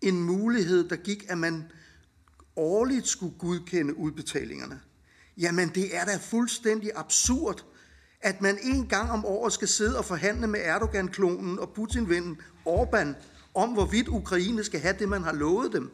en 0.00 0.22
mulighed, 0.22 0.88
der 0.88 0.96
gik, 0.96 1.24
at 1.28 1.38
man 1.38 1.64
årligt 2.56 3.08
skulle 3.08 3.34
godkende 3.38 3.98
udbetalingerne. 3.98 4.80
Jamen, 5.38 5.68
det 5.68 5.96
er 5.96 6.04
da 6.04 6.16
fuldstændig 6.16 6.90
absurd, 6.94 7.64
at 8.20 8.40
man 8.40 8.58
en 8.62 8.86
gang 8.86 9.10
om 9.10 9.24
året 9.24 9.52
skal 9.52 9.68
sidde 9.68 9.98
og 9.98 10.04
forhandle 10.04 10.46
med 10.46 10.60
Erdogan-klonen 10.60 11.58
og 11.58 11.72
Putin-vennen 11.74 12.40
Orbán 12.66 13.08
om, 13.54 13.70
hvorvidt 13.72 14.08
Ukraine 14.08 14.64
skal 14.64 14.80
have 14.80 14.96
det, 14.98 15.08
man 15.08 15.22
har 15.22 15.32
lovet 15.32 15.72
dem. 15.72 15.90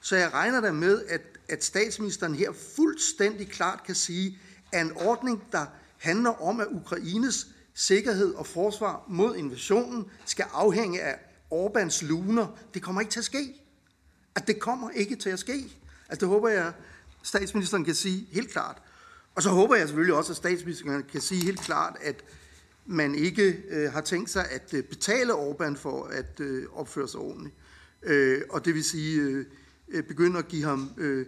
Så 0.00 0.16
jeg 0.16 0.32
regner 0.32 0.60
da 0.60 0.72
med, 0.72 1.02
at, 1.08 1.22
at 1.48 1.64
statsministeren 1.64 2.34
her 2.34 2.52
fuldstændig 2.76 3.48
klart 3.48 3.82
kan 3.86 3.94
sige, 3.94 4.38
at 4.72 4.86
en 4.86 4.92
ordning, 4.96 5.42
der 5.52 5.66
handler 5.98 6.42
om, 6.42 6.60
at 6.60 6.66
Ukraines 6.70 7.46
sikkerhed 7.76 8.34
og 8.34 8.46
forsvar 8.46 9.04
mod 9.08 9.36
invasionen 9.36 10.04
skal 10.24 10.46
afhænge 10.52 11.02
af 11.02 11.18
Orbans 11.50 12.02
luner. 12.02 12.46
Det 12.74 12.82
kommer 12.82 13.00
ikke 13.00 13.10
til 13.10 13.20
at 13.20 13.24
ske. 13.24 13.62
At 14.34 14.46
det 14.46 14.60
kommer 14.60 14.90
ikke 14.90 15.16
til 15.16 15.30
at 15.30 15.38
ske. 15.38 15.78
Altså 16.08 16.20
det 16.20 16.28
håber 16.28 16.48
jeg, 16.48 16.72
statsministeren 17.22 17.84
kan 17.84 17.94
sige 17.94 18.28
helt 18.32 18.50
klart. 18.50 18.82
Og 19.34 19.42
så 19.42 19.50
håber 19.50 19.76
jeg 19.76 19.88
selvfølgelig 19.88 20.14
også, 20.14 20.32
at 20.32 20.36
statsministeren 20.36 21.02
kan 21.12 21.20
sige 21.20 21.44
helt 21.44 21.60
klart, 21.60 21.96
at 22.00 22.24
man 22.86 23.14
ikke 23.14 23.62
øh, 23.68 23.92
har 23.92 24.00
tænkt 24.00 24.30
sig 24.30 24.50
at 24.50 24.74
øh, 24.74 24.84
betale 24.84 25.32
Orbán 25.32 25.76
for 25.76 26.04
at 26.04 26.40
øh, 26.40 26.66
opføre 26.72 27.08
sig 27.08 27.20
ordentligt. 27.20 27.54
Øh, 28.02 28.42
og 28.50 28.64
det 28.64 28.74
vil 28.74 28.84
sige 28.84 29.20
øh, 29.20 29.46
øh 29.88 30.04
begynde 30.04 30.38
at 30.38 30.48
give 30.48 30.64
ham 30.64 30.90
øh, 30.96 31.26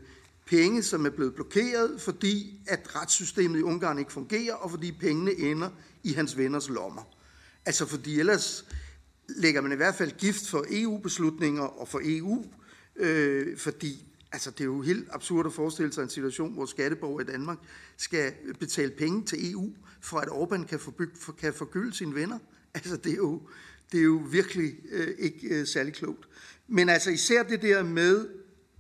penge, 0.51 0.83
som 0.83 1.07
er 1.07 1.11
blevet 1.11 1.35
blokeret, 1.35 2.01
fordi 2.01 2.61
at 2.67 2.97
retssystemet 2.97 3.59
i 3.59 3.63
Ungarn 3.63 3.99
ikke 3.99 4.13
fungerer, 4.13 4.55
og 4.55 4.71
fordi 4.71 4.93
pengene 4.93 5.33
ender 5.33 5.71
i 6.03 6.13
hans 6.13 6.37
venners 6.37 6.69
lommer. 6.69 7.03
Altså 7.67 7.87
fordi 7.87 8.21
ellers 8.21 8.65
lægger 9.29 9.61
man 9.61 9.73
i 9.73 9.77
hvert 9.77 9.95
fald 9.95 10.11
gift 10.19 10.49
for 10.49 10.65
EU-beslutninger 10.71 11.63
og 11.63 11.89
for 11.89 12.01
EU, 12.05 12.45
øh, 12.97 13.59
fordi 13.59 14.05
altså, 14.33 14.51
det 14.51 14.61
er 14.61 14.65
jo 14.65 14.81
helt 14.81 15.09
absurd 15.11 15.47
at 15.47 15.53
forestille 15.53 15.93
sig 15.93 16.03
en 16.03 16.09
situation, 16.09 16.53
hvor 16.53 16.67
skatteborgere 16.67 17.23
i 17.23 17.33
Danmark 17.33 17.59
skal 17.97 18.33
betale 18.61 18.91
penge 18.91 19.25
til 19.25 19.53
EU, 19.53 19.73
for 20.01 20.19
at 20.19 20.29
Orbán 20.29 20.67
kan, 20.67 20.81
forbyg, 20.81 21.11
for, 21.21 21.33
kan 21.33 21.55
forgylde 21.55 21.97
sine 21.97 22.15
venner. 22.15 22.39
Altså 22.75 22.97
det 22.97 23.13
er 23.13 23.17
jo, 23.17 23.43
det 23.93 24.01
er 24.01 24.05
jo 24.05 24.23
virkelig 24.31 24.75
øh, 24.91 25.15
ikke 25.19 25.49
øh, 25.49 25.67
særlig 25.67 25.95
klogt. 25.95 26.29
Men 26.69 26.89
altså 26.89 27.11
især 27.11 27.43
det 27.43 27.63
der 27.63 27.83
med 27.83 28.29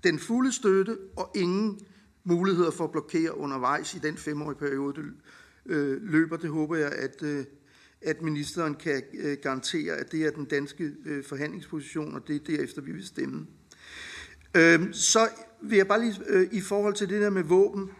den 0.05 0.19
fulde 0.19 0.52
støtte 0.52 0.99
og 1.17 1.31
ingen 1.35 1.81
muligheder 2.25 2.71
for 2.71 2.85
at 2.85 2.90
blokere 2.90 3.38
undervejs 3.38 3.95
i 3.95 3.99
den 3.99 4.17
femårige 4.17 4.59
periode, 4.59 5.02
det 5.02 5.12
øh, 5.67 6.02
løber. 6.02 6.37
Det 6.37 6.50
håber 6.50 6.76
jeg, 6.76 6.93
at, 6.93 7.23
øh, 7.23 7.45
at 8.02 8.23
ministeren 8.23 8.75
kan 8.75 9.02
øh, 9.19 9.38
garantere, 9.43 9.95
at 9.95 10.12
det 10.12 10.26
er 10.26 10.31
den 10.31 10.45
danske 10.45 10.93
forhandlingsposition, 11.28 12.14
og 12.14 12.28
det 12.28 12.37
er 12.37 12.57
derefter, 12.57 12.83
vi 12.83 12.93
vil 12.93 13.07
stemme. 13.07 13.47
Øhm, 14.55 14.93
så 14.93 15.28
vil 15.62 15.76
jeg 15.76 15.88
bare 15.88 16.00
lige 16.00 16.49
i 16.52 16.61
forhold 16.61 16.95
til 16.95 17.09
det 17.09 17.21
der 17.21 17.31
med 17.31 17.43
våben, 17.43 17.90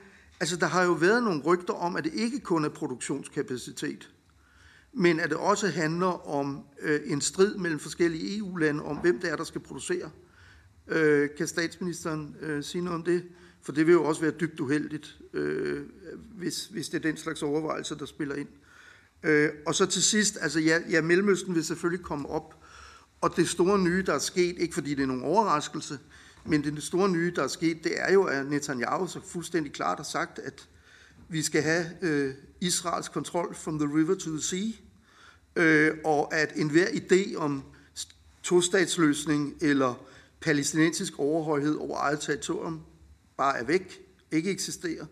altså 0.41 0.57
der 0.57 0.67
har 0.67 0.85
jo 0.85 0.93
været 0.93 1.23
nogle 1.23 1.43
rygter 1.43 1.75
om, 1.75 1.97
at 1.97 2.05
det 2.05 2.15
ikke 2.15 2.41
kun 2.41 2.65
er 2.65 2.69
produktionskapacitet, 2.69 4.11
men 4.93 5.21
at 5.21 5.31
det 5.31 5.39
også 5.39 5.69
handler 5.69 6.29
om 6.29 6.65
en 7.05 7.21
strid 7.21 7.57
mellem 7.57 7.79
forskellige 7.79 8.39
EU-lande 8.39 8.83
om, 8.83 8.97
hvem 8.97 9.21
det 9.21 9.31
er, 9.31 9.37
der 9.37 9.45
skal 9.45 9.61
producere. 9.61 10.11
Øh, 10.89 11.29
kan 11.39 11.47
statsministeren 11.47 12.37
øh, 12.41 12.65
sige 12.65 12.83
noget 12.83 12.99
om 12.99 13.05
det? 13.05 13.25
For 13.63 13.73
det 13.73 13.87
vil 13.87 13.93
jo 13.93 14.05
også 14.05 14.21
være 14.21 14.31
dybt 14.31 14.61
uheldigt, 14.61 15.19
øh, 15.33 15.83
hvis, 16.37 16.67
hvis 16.67 16.89
det 16.89 16.99
er 16.99 17.03
den 17.11 17.17
slags 17.17 17.43
overvejelser, 17.43 17.97
der 17.97 18.07
spiller 18.07 18.35
ind. 18.35 18.49
Øh, 19.23 19.51
og 19.67 19.75
så 19.75 19.87
til 19.87 20.03
sidst, 20.03 20.39
altså 20.41 20.61
ja, 20.61 20.79
ja, 20.91 21.01
Mellemøsten 21.03 21.55
vil 21.55 21.65
selvfølgelig 21.65 22.05
komme 22.05 22.29
op, 22.29 22.55
og 23.21 23.37
det 23.37 23.49
store 23.49 23.79
nye, 23.79 24.03
der 24.03 24.15
er 24.15 24.19
sket, 24.19 24.59
ikke 24.59 24.75
fordi 24.75 24.95
det 24.95 25.03
er 25.03 25.07
nogen 25.07 25.23
overraskelse, 25.23 25.99
men 26.47 26.65
det 26.65 26.83
store 26.83 27.09
nye, 27.09 27.33
der 27.37 27.43
er 27.43 27.49
sket, 27.49 27.85
det 27.85 27.93
er 27.97 28.13
jo, 28.13 28.25
at 28.25 28.47
Netanyahu 28.47 29.07
så 29.07 29.21
fuldstændig 29.27 29.73
klart 29.73 29.99
har 29.99 30.05
sagt, 30.05 30.39
at 30.39 30.69
vi 31.29 31.43
skal 31.43 31.63
have 31.63 31.87
øh, 32.03 32.35
Israels 32.61 33.09
kontrol 33.09 33.55
from 33.55 33.79
the 33.79 33.89
river 33.99 34.15
to 34.15 34.31
the 34.31 34.43
sea, 34.43 34.69
øh, 35.57 35.97
og 36.05 36.35
at 36.35 36.53
enhver 36.57 36.87
idé 36.87 37.37
om 37.37 37.63
tostatsløsning 38.43 39.55
eller 39.61 40.05
palæstinensisk 40.41 41.19
overhøjhed 41.19 41.75
over 41.75 41.99
eget 41.99 42.21
territorium 42.21 42.81
bare 43.37 43.59
er 43.59 43.65
væk, 43.65 44.01
ikke 44.33 44.51
eksisterer. 44.51 45.07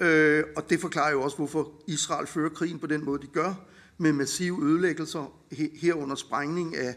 Øh, 0.00 0.44
og 0.56 0.70
det 0.70 0.80
forklarer 0.80 1.12
jo 1.12 1.22
også, 1.22 1.36
hvorfor 1.36 1.82
Israel 1.86 2.26
fører 2.26 2.48
krigen 2.48 2.78
på 2.78 2.86
den 2.86 3.04
måde, 3.04 3.22
de 3.22 3.26
gør, 3.26 3.54
med 3.98 4.12
massive 4.12 4.64
ødelæggelser, 4.64 5.38
herunder 5.74 6.16
sprængning 6.16 6.76
af 6.76 6.96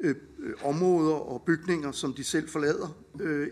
øh, 0.00 0.14
øh, 0.38 0.54
områder 0.64 1.14
og 1.14 1.42
bygninger, 1.46 1.92
som 1.92 2.14
de 2.14 2.24
selv 2.24 2.48
forlader, 2.48 3.02
øh, 3.20 3.48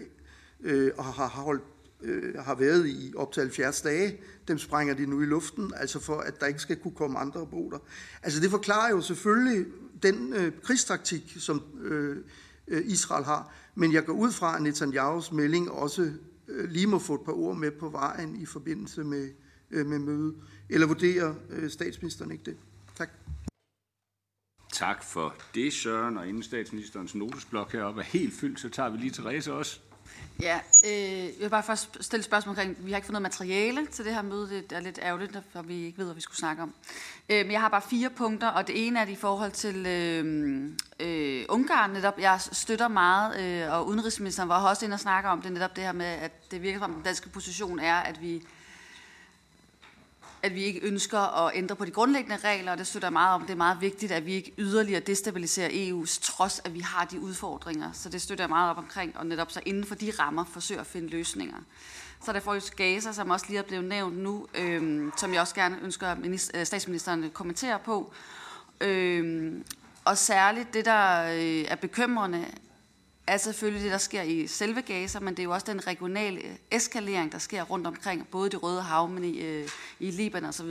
øh, 0.61 0.90
og 0.97 1.05
har, 1.05 1.28
holdt, 1.28 1.62
øh, 2.02 2.35
har 2.35 2.55
været 2.55 2.88
i 2.88 3.12
op 3.17 3.33
til 3.33 3.40
70 3.40 3.81
dage. 3.81 4.21
Dem 4.49 4.59
sprænger 4.59 4.95
de 4.95 5.07
nu 5.07 5.23
i 5.23 5.26
luften, 5.26 5.73
altså 5.76 6.00
for 6.00 6.17
at 6.17 6.40
der 6.40 6.47
ikke 6.47 6.61
skal 6.61 6.76
kunne 6.76 6.95
komme 6.95 7.19
andre 7.19 7.40
og 7.40 7.50
bo 7.50 7.71
der. 7.71 7.78
Altså 8.23 8.40
det 8.40 8.50
forklarer 8.50 8.90
jo 8.90 9.00
selvfølgelig 9.00 9.67
den 10.02 10.33
øh, 10.33 10.52
krigstaktik, 10.62 11.37
som 11.38 11.62
øh, 11.81 12.17
Øh, 12.17 12.25
Øh, 12.69 12.83
Israel 12.87 13.25
har. 13.25 13.53
Men 13.75 13.93
jeg 13.93 14.05
går 14.05 14.13
ud 14.13 14.33
fra, 14.33 14.57
at 14.57 14.63
Netanyahus 14.63 15.33
melding 15.33 15.71
også 15.71 16.13
øh, 16.49 16.71
lige 16.71 16.87
må 16.87 16.99
få 16.99 17.15
et 17.15 17.21
par 17.21 17.33
ord 17.33 17.57
med 17.57 17.71
på 17.71 17.89
vejen 17.89 18.37
i 18.37 18.47
forbindelse 18.47 19.05
med, 19.05 19.31
øh, 19.71 19.87
med 19.87 19.99
mødet. 19.99 20.35
Eller 20.69 20.87
vurderer 20.87 21.35
statsministeren 21.69 22.31
ikke 22.33 22.45
det? 22.45 22.57
Tak. 22.97 23.09
Tak 24.73 25.03
for 25.03 25.35
det, 25.55 25.73
Søren. 25.73 26.19
Og 26.19 26.29
inden 26.29 26.43
statsministerens 26.43 27.15
notesblok 27.15 27.73
heroppe 27.73 28.01
er 28.01 28.05
helt 28.05 28.35
fyldt, 28.35 28.61
så 28.61 28.69
tager 28.69 28.91
vi 28.91 28.99
lige 28.99 29.11
Therese 29.11 29.53
også. 29.53 29.81
Ja, 30.42 30.61
øh, 30.87 31.25
jeg 31.25 31.40
vil 31.40 31.49
bare 31.49 31.62
først 31.62 32.04
stille 32.04 32.21
et 32.21 32.25
spørgsmål 32.25 32.50
omkring, 32.50 32.76
vi 32.78 32.90
har 32.90 32.97
ikke 32.97 33.07
fået 33.07 33.12
noget 33.12 33.23
materiale 33.23 33.87
til 33.87 34.04
det 34.04 34.14
her 34.14 34.23
møde, 34.23 34.49
det 34.49 34.73
er 34.73 34.80
lidt 34.80 34.99
ærgerligt, 35.02 35.38
for 35.52 35.62
vi 35.62 35.75
ikke 35.75 35.99
ved, 35.99 36.04
hvad 36.04 36.14
vi 36.14 36.21
skulle 36.21 36.37
snakke 36.37 36.62
om. 36.62 36.75
Øh, 37.28 37.47
men 37.47 37.52
jeg 37.52 37.61
har 37.61 37.68
bare 37.68 37.83
fire 37.90 38.11
punkter, 38.11 38.49
og 38.49 38.66
det 38.66 38.87
ene 38.87 39.00
er 39.00 39.04
det 39.04 39.12
i 39.12 39.16
forhold 39.16 39.50
til 39.50 39.87
øh, 39.87 40.73
øh, 41.00 41.45
Ungarn 41.49 41.90
netop. 41.90 42.18
Jeg 42.18 42.40
støtter 42.40 42.88
meget, 42.88 43.40
øh, 43.40 43.73
og 43.73 43.87
udenrigsministeren 43.87 44.49
var 44.49 44.68
også 44.68 44.85
inde 44.85 44.95
og 44.95 45.00
snakke 45.00 45.28
om 45.28 45.42
det 45.42 45.52
netop 45.52 45.76
det 45.76 45.85
her 45.85 45.92
med, 45.92 46.07
at 46.07 46.50
det 46.50 46.62
virker 46.62 46.78
som 46.78 46.95
den 46.95 47.02
danske 47.02 47.28
position 47.28 47.78
er, 47.78 47.97
at 47.97 48.23
vi 48.23 48.42
at 50.42 50.54
vi 50.54 50.62
ikke 50.62 50.80
ønsker 50.80 51.47
at 51.47 51.52
ændre 51.54 51.76
på 51.76 51.85
de 51.85 51.90
grundlæggende 51.90 52.37
regler, 52.37 52.73
og 52.73 52.78
det 52.78 52.87
støtter 52.87 53.11
meget 53.11 53.35
om. 53.35 53.42
Det 53.42 53.50
er 53.50 53.57
meget 53.57 53.80
vigtigt, 53.80 54.12
at 54.12 54.26
vi 54.26 54.35
ikke 54.35 54.52
yderligere 54.59 55.00
destabiliserer 55.00 55.68
EU's, 55.68 56.21
trods 56.23 56.61
at 56.64 56.75
vi 56.75 56.80
har 56.80 57.04
de 57.04 57.21
udfordringer. 57.21 57.92
Så 57.92 58.09
det 58.09 58.23
støtter 58.23 58.45
jeg 58.45 58.49
meget 58.49 58.71
op 58.71 58.78
omkring, 58.78 59.16
og 59.16 59.26
netop 59.26 59.50
så 59.50 59.61
inden 59.66 59.85
for 59.85 59.95
de 59.95 60.12
rammer 60.18 60.45
forsøger 60.45 60.80
at 60.80 60.87
finde 60.87 61.09
løsninger. 61.09 61.57
Så 62.25 62.30
er 62.30 62.33
der 62.33 62.40
faktisk 62.40 62.76
Gaza, 62.76 63.12
som 63.12 63.30
også 63.30 63.47
lige 63.49 63.59
er 63.59 63.62
blevet 63.62 63.85
nævnt 63.85 64.18
nu, 64.18 64.47
øhm, 64.54 65.12
som 65.16 65.33
jeg 65.33 65.40
også 65.40 65.54
gerne 65.54 65.78
ønsker, 65.83 66.07
øh, 66.07 66.12
at 66.12 66.18
minister, 66.18 66.64
statsministeren 66.64 67.30
kommenterer 67.30 67.78
på. 67.78 68.12
Øhm, 68.80 69.64
og 70.04 70.18
særligt 70.18 70.75
det, 70.75 70.85
der 70.85 71.23
øh, 71.23 71.64
er 71.68 71.76
bekymrende, 71.76 72.45
er 73.29 73.37
selvfølgelig 73.37 73.83
det, 73.83 73.93
der 73.93 73.99
sker 73.99 74.23
i 74.23 74.47
selve 74.47 74.83
Gaza, 74.83 75.21
men 75.21 75.35
det 75.35 75.39
er 75.39 75.45
jo 75.45 75.53
også 75.53 75.67
den 75.67 75.87
regionale 75.87 76.41
eskalering, 76.71 77.33
der 77.33 77.39
sker 77.39 77.63
rundt 77.63 77.87
omkring, 77.87 78.29
både 78.31 78.51
det 78.51 78.63
Røde 78.63 78.83
Hav, 78.83 79.09
men 79.09 79.25
i, 79.25 79.39
øh, 79.39 79.69
i 79.99 80.11
Libanon 80.11 80.49
osv. 80.49 80.71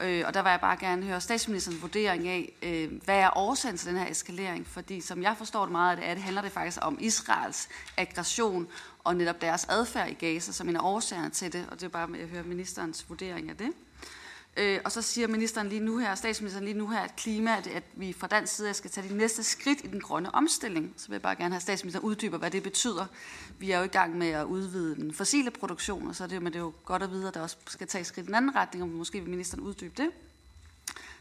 Øh, 0.00 0.24
og 0.26 0.34
der 0.34 0.42
vil 0.42 0.50
jeg 0.50 0.60
bare 0.60 0.76
gerne 0.76 1.02
høre 1.02 1.20
statsministerens 1.20 1.82
vurdering 1.82 2.28
af, 2.28 2.52
øh, 2.62 2.92
hvad 3.04 3.18
er 3.18 3.38
årsagen 3.38 3.76
til 3.76 3.88
den 3.88 3.98
her 3.98 4.10
eskalering? 4.10 4.66
Fordi 4.66 5.00
som 5.00 5.22
jeg 5.22 5.34
forstår 5.38 5.62
det 5.62 5.72
meget 5.72 5.90
af 5.90 5.96
det, 5.96 6.16
det 6.16 6.24
handler 6.24 6.42
det 6.42 6.52
faktisk 6.52 6.78
om 6.82 6.98
Israels 7.00 7.68
aggression 7.96 8.68
og 9.04 9.16
netop 9.16 9.40
deres 9.40 9.64
adfærd 9.64 10.10
i 10.10 10.14
Gaza 10.14 10.52
som 10.52 10.68
en 10.68 10.76
af 10.76 10.80
årsagerne 10.82 11.30
til 11.30 11.52
det. 11.52 11.66
Og 11.70 11.80
det 11.80 11.86
er 11.86 11.90
bare 11.90 12.08
med 12.08 12.20
at 12.20 12.28
høre 12.28 12.42
ministerens 12.42 13.08
vurdering 13.08 13.50
af 13.50 13.56
det. 13.56 13.72
Øh, 14.58 14.80
og 14.84 14.92
så 14.92 15.02
siger 15.02 15.28
ministeren 15.28 15.68
lige 15.68 15.80
nu 15.80 15.98
her, 15.98 16.14
statsministeren 16.14 16.64
lige 16.64 16.78
nu 16.78 16.88
her, 16.88 17.00
at 17.00 17.16
klima, 17.16 17.56
at, 17.56 17.66
at 17.66 17.82
vi 17.94 18.12
fra 18.12 18.26
dansk 18.26 18.56
side 18.56 18.74
skal 18.74 18.90
tage 18.90 19.08
de 19.08 19.16
næste 19.16 19.42
skridt 19.42 19.84
i 19.84 19.86
den 19.86 20.00
grønne 20.00 20.34
omstilling. 20.34 20.94
Så 20.96 21.08
vil 21.08 21.14
jeg 21.14 21.22
bare 21.22 21.36
gerne 21.36 21.54
have 21.54 21.60
statsministeren 21.60 22.04
uddyber, 22.04 22.38
hvad 22.38 22.50
det 22.50 22.62
betyder. 22.62 23.06
Vi 23.58 23.70
er 23.70 23.78
jo 23.78 23.84
i 23.84 23.88
gang 23.88 24.18
med 24.18 24.28
at 24.28 24.44
udvide 24.44 24.94
den 24.94 25.14
fossile 25.14 25.50
produktion, 25.50 26.08
og 26.08 26.14
så 26.14 26.24
er 26.24 26.28
det, 26.28 26.42
men 26.42 26.52
det 26.52 26.58
er 26.58 26.62
jo 26.62 26.72
godt 26.84 27.02
at 27.02 27.10
vide, 27.10 27.28
at 27.28 27.34
der 27.34 27.40
også 27.40 27.56
skal 27.66 27.86
tage 27.86 28.04
skridt 28.04 28.24
i 28.24 28.26
den 28.26 28.34
anden 28.34 28.54
retning, 28.54 28.82
og 28.82 28.88
måske 28.88 29.20
vil 29.20 29.30
ministeren 29.30 29.64
uddybe 29.64 29.94
det. 29.96 30.10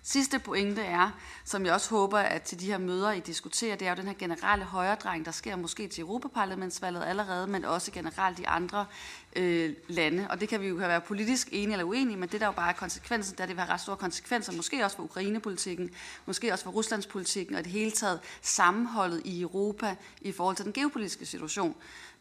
Sidste 0.10 0.40
pointe 0.40 0.82
er, 0.82 1.12
som 1.44 1.66
jeg 1.66 1.74
også 1.74 1.90
håber, 1.90 2.20
at 2.20 2.42
til 2.42 2.60
de 2.60 2.66
her 2.66 2.78
møder, 2.78 3.12
I 3.12 3.20
diskuterer, 3.20 3.76
det 3.76 3.88
er 3.88 3.92
jo 3.92 3.96
den 3.96 4.08
her 4.08 4.14
generelle 4.14 4.66
højredreng, 4.66 5.26
der 5.26 5.32
sker 5.32 5.56
måske 5.56 5.88
til 5.88 6.02
Europaparlamentsvalget 6.02 7.04
allerede, 7.06 7.48
men 7.48 7.66
også 7.66 7.92
generelt 7.92 8.40
i 8.40 8.44
andre 8.48 8.86
øh, 9.36 9.74
lande. 9.88 10.28
Og 10.30 10.40
det 10.40 10.50
kan 10.50 10.62
vi 10.62 10.68
jo 10.68 10.76
være 10.76 11.02
politisk 11.02 11.50
enige 11.52 11.72
eller 11.74 11.86
uenige, 11.86 12.18
men 12.18 12.30
det 12.30 12.42
der 12.42 12.46
jo 12.46 12.52
bare 12.52 12.70
er 12.70 12.74
konsekvensen, 12.74 13.38
der 13.38 13.46
det 13.46 13.56
vil 13.56 13.64
have 13.64 13.74
ret 13.74 13.82
store 13.82 13.98
konsekvenser, 13.98 14.54
måske 14.54 14.86
også 14.86 14.96
for 14.98 15.04
Ukrainepolitikken, 15.04 15.90
måske 16.26 16.54
også 16.54 16.64
for 16.64 16.72
Ruslandspolitikken, 16.72 17.56
og 17.56 17.64
det 17.64 17.72
hele 17.72 17.92
taget 17.92 18.20
sammenholdet 18.42 19.22
i 19.26 19.42
Europa 19.42 19.96
i 20.22 20.32
forhold 20.32 20.56
til 20.56 20.66
den 20.66 20.74
geopolitiske 20.74 21.26
situation. 21.26 21.76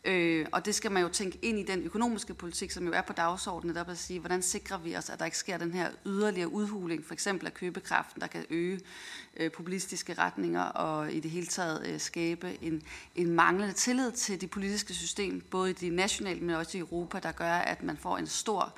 Øh, 0.07 0.47
og 0.53 0.65
det 0.65 0.75
skal 0.75 0.93
man 0.93 1.03
jo 1.03 1.09
tænke 1.09 1.39
ind 1.43 1.59
i 1.59 1.63
den 1.63 1.83
økonomiske 1.83 2.35
politik, 2.35 2.71
som 2.71 2.87
jo 2.87 2.93
er 2.93 3.01
på 3.01 3.13
dagsordenen, 3.13 3.77
der 3.77 3.85
at 3.85 3.99
sige, 3.99 4.21
hvordan 4.21 4.43
sikrer 4.43 4.79
vi 4.79 4.97
os, 4.97 5.11
at 5.11 5.19
der 5.19 5.25
ikke 5.25 5.39
sker 5.39 5.59
den 5.59 5.73
her 5.73 5.91
yderligere 6.07 6.49
udhuling, 6.49 7.05
for 7.05 7.13
eksempel 7.13 7.47
af 7.47 7.55
købekraften, 7.55 8.21
der 8.21 8.27
kan 8.27 8.45
øge 8.51 8.81
øh, 9.37 9.53
populistiske 9.53 10.15
retninger 10.15 10.63
og 10.63 11.13
i 11.13 11.21
det 11.21 11.31
hele 11.31 11.47
taget 11.47 11.87
øh, 11.87 12.01
skabe 12.01 12.59
en, 12.63 12.83
en 13.15 13.31
manglende 13.31 13.75
tillid 13.75 14.13
til 14.13 14.41
det 14.41 14.51
politiske 14.51 14.95
system, 14.95 15.41
både 15.41 15.71
i 15.71 15.73
det 15.73 15.93
nationale, 15.93 16.41
men 16.41 16.55
også 16.55 16.79
i 16.79 16.81
Europa, 16.81 17.19
der 17.19 17.33
gør, 17.33 17.53
at 17.53 17.83
man 17.83 17.97
får 17.97 18.19
en 18.19 18.27
stor 18.27 18.75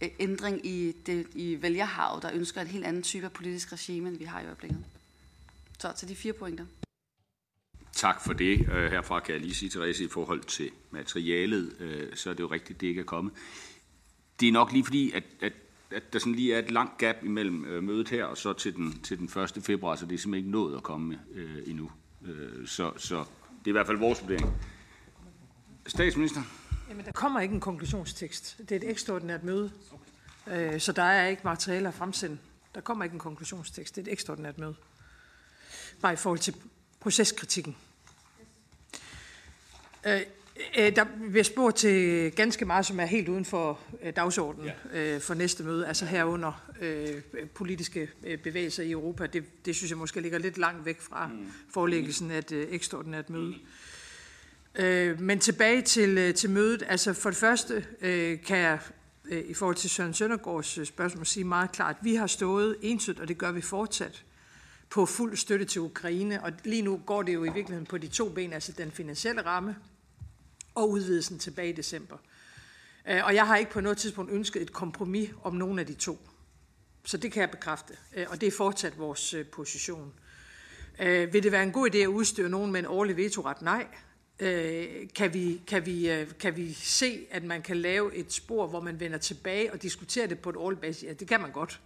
øh, 0.00 0.08
ændring 0.20 0.66
i, 0.66 0.92
det, 1.06 1.26
i 1.34 1.62
vælgerhavet, 1.62 2.22
der 2.22 2.30
ønsker 2.32 2.60
en 2.60 2.66
helt 2.66 2.84
anden 2.84 3.02
type 3.02 3.26
af 3.26 3.32
politisk 3.32 3.72
regime, 3.72 4.08
end 4.08 4.16
vi 4.16 4.24
har 4.24 4.40
i 4.40 4.44
øjeblikket. 4.44 4.84
Så 5.78 5.92
til 5.92 6.08
de 6.08 6.16
fire 6.16 6.32
pointer. 6.32 6.64
Tak 8.00 8.20
for 8.20 8.32
det. 8.32 8.68
Øh, 8.72 8.90
herfra 8.90 9.20
kan 9.20 9.32
jeg 9.32 9.40
lige 9.40 9.54
sige, 9.54 9.70
Therese, 9.70 10.04
i 10.04 10.08
forhold 10.08 10.40
til 10.40 10.70
materialet, 10.90 11.76
øh, 11.80 12.16
så 12.16 12.30
er 12.30 12.34
det 12.34 12.40
jo 12.40 12.46
rigtigt, 12.46 12.80
det 12.80 12.86
ikke 12.86 13.00
er 13.00 13.04
kommet. 13.04 13.34
Det 14.40 14.48
er 14.48 14.52
nok 14.52 14.72
lige 14.72 14.84
fordi, 14.84 15.12
at, 15.12 15.22
at, 15.40 15.52
at 15.90 16.12
der 16.12 16.18
sådan 16.18 16.34
lige 16.34 16.54
er 16.54 16.58
et 16.58 16.70
langt 16.70 16.98
gap 16.98 17.16
imellem 17.22 17.64
øh, 17.64 17.82
mødet 17.82 18.08
her 18.08 18.24
og 18.24 18.38
så 18.38 18.52
til 18.52 18.76
den, 18.76 19.00
til 19.02 19.18
den 19.18 19.42
1. 19.42 19.64
februar, 19.64 19.96
så 19.96 20.06
det 20.06 20.14
er 20.14 20.18
simpelthen 20.18 20.44
ikke 20.44 20.50
nået 20.50 20.76
at 20.76 20.82
komme 20.82 21.18
øh, 21.34 21.56
endnu. 21.66 21.90
Så, 22.66 22.92
så 22.96 23.16
det 23.16 23.64
er 23.64 23.68
i 23.68 23.70
hvert 23.70 23.86
fald 23.86 23.98
vores 23.98 24.22
vurdering. 24.22 24.54
Statsminister? 25.86 26.42
Jamen, 26.88 27.04
der 27.04 27.12
kommer 27.12 27.40
ikke 27.40 27.54
en 27.54 27.60
konklusionstekst. 27.60 28.58
Det 28.58 28.72
er 28.72 28.76
et 28.76 28.90
ekstraordinært 28.90 29.44
møde. 29.44 29.72
Øh, 30.46 30.80
så 30.80 30.92
der 30.92 31.02
er 31.02 31.28
ikke 31.28 31.42
materiale 31.44 31.88
at 31.88 31.94
fremsende. 31.94 32.38
Der 32.74 32.80
kommer 32.80 33.04
ikke 33.04 33.14
en 33.14 33.20
konklusionstekst. 33.20 33.96
Det 33.96 34.02
er 34.02 34.06
et 34.06 34.12
ekstraordinært 34.12 34.58
møde. 34.58 34.74
Bare 36.02 36.12
i 36.12 36.16
forhold 36.16 36.38
til 36.38 36.54
proceskritikken. 37.00 37.76
Øh, 40.06 40.20
øh, 40.78 40.96
der 40.96 41.04
bliver 41.30 41.44
spurgt 41.44 41.76
til 41.76 42.30
ganske 42.32 42.64
meget, 42.64 42.86
som 42.86 43.00
er 43.00 43.04
helt 43.04 43.28
uden 43.28 43.44
for 43.44 43.80
øh, 44.02 44.12
dagsordenen 44.16 44.70
ja. 44.92 45.14
øh, 45.14 45.20
for 45.20 45.34
næste 45.34 45.62
møde, 45.62 45.86
altså 45.86 46.04
herunder 46.04 46.70
øh, 46.80 47.22
politiske 47.54 48.08
bevægelser 48.42 48.82
i 48.82 48.90
Europa. 48.90 49.26
Det, 49.26 49.44
det 49.64 49.76
synes 49.76 49.90
jeg 49.90 49.98
måske 49.98 50.20
ligger 50.20 50.38
lidt 50.38 50.58
langt 50.58 50.84
væk 50.84 51.00
fra 51.00 51.26
mm. 51.26 51.46
forelæggelsen 51.70 52.30
af 52.30 52.38
et 52.38 52.52
øh, 52.52 52.66
ekstraordinært 52.70 53.30
møde. 53.30 53.54
Mm. 54.76 54.84
Øh, 54.84 55.20
men 55.20 55.38
tilbage 55.38 55.82
til, 55.82 56.34
til 56.34 56.50
mødet. 56.50 56.82
Altså 56.88 57.12
for 57.12 57.30
det 57.30 57.38
første 57.38 57.86
øh, 58.00 58.42
kan 58.42 58.58
jeg 58.58 58.78
i 59.30 59.54
forhold 59.54 59.76
til 59.76 59.90
Søren 59.90 60.14
Søndergaards 60.14 60.88
spørgsmål 60.88 61.26
sige 61.26 61.44
meget 61.44 61.72
klart, 61.72 61.96
at 62.00 62.04
vi 62.04 62.14
har 62.14 62.26
stået 62.26 62.76
entydigt, 62.82 63.20
og 63.20 63.28
det 63.28 63.38
gør 63.38 63.52
vi 63.52 63.60
fortsat, 63.60 64.24
på 64.90 65.06
fuld 65.06 65.36
støtte 65.36 65.64
til 65.64 65.80
Ukraine. 65.80 66.44
Og 66.44 66.52
lige 66.64 66.82
nu 66.82 67.00
går 67.06 67.22
det 67.22 67.34
jo 67.34 67.44
i 67.44 67.52
virkeligheden 67.52 67.86
på 67.86 67.98
de 67.98 68.08
to 68.08 68.28
ben, 68.28 68.52
altså 68.52 68.72
den 68.72 68.90
finansielle 68.90 69.42
ramme 69.42 69.76
og 70.74 70.90
udvidelsen 70.90 71.38
tilbage 71.38 71.68
i 71.68 71.72
december. 71.72 72.16
Øh, 73.08 73.24
og 73.24 73.34
jeg 73.34 73.46
har 73.46 73.56
ikke 73.56 73.70
på 73.70 73.80
noget 73.80 73.98
tidspunkt 73.98 74.32
ønsket 74.32 74.62
et 74.62 74.72
kompromis 74.72 75.30
om 75.42 75.54
nogen 75.54 75.78
af 75.78 75.86
de 75.86 75.94
to. 75.94 76.28
Så 77.04 77.16
det 77.16 77.32
kan 77.32 77.40
jeg 77.40 77.50
bekræfte, 77.50 77.94
øh, 78.16 78.26
og 78.30 78.40
det 78.40 78.46
er 78.46 78.50
fortsat 78.50 78.98
vores 78.98 79.34
øh, 79.34 79.46
position. 79.46 80.12
Vil 80.98 81.42
det 81.42 81.52
være 81.52 81.62
en 81.62 81.72
god 81.72 81.90
idé 81.94 81.96
at 81.96 82.06
udstyre 82.06 82.48
nogen 82.48 82.72
med 82.72 82.80
en 82.80 82.86
årlig 82.86 83.16
vetoret? 83.16 83.62
Nej. 83.62 83.86
Kan 85.14 85.34
vi, 85.34 85.62
kan, 85.66 85.86
vi, 85.86 86.24
kan 86.40 86.56
vi 86.56 86.72
se, 86.72 87.26
at 87.30 87.44
man 87.44 87.62
kan 87.62 87.76
lave 87.76 88.14
et 88.14 88.32
spor, 88.32 88.66
hvor 88.66 88.80
man 88.80 89.00
vender 89.00 89.18
tilbage 89.18 89.72
og 89.72 89.82
diskuterer 89.82 90.26
det 90.26 90.38
på 90.38 90.50
et 90.50 90.56
årligt 90.56 90.80
basis? 90.80 91.02
Ja, 91.02 91.12
det 91.12 91.28
kan 91.28 91.40
man 91.40 91.50
godt 91.52 91.80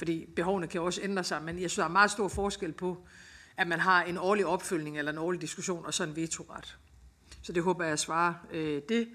fordi 0.00 0.26
behovene 0.36 0.66
kan 0.66 0.80
også 0.80 1.00
ændre 1.02 1.24
sig, 1.24 1.42
men 1.42 1.60
jeg 1.60 1.70
synes, 1.70 1.76
der 1.76 1.84
er 1.84 1.88
meget 1.88 2.10
stor 2.10 2.28
forskel 2.28 2.72
på, 2.72 3.06
at 3.56 3.66
man 3.66 3.80
har 3.80 4.02
en 4.02 4.18
årlig 4.18 4.46
opfølgning 4.46 4.98
eller 4.98 5.12
en 5.12 5.18
årlig 5.18 5.40
diskussion, 5.40 5.86
og 5.86 5.94
så 5.94 6.04
en 6.04 6.16
vetoret. 6.16 6.78
Så 7.42 7.52
det 7.52 7.62
håber 7.62 7.84
jeg 7.84 7.92
at 7.92 8.00
svare 8.00 8.34
øh, 8.52 8.82
det. 8.88 9.08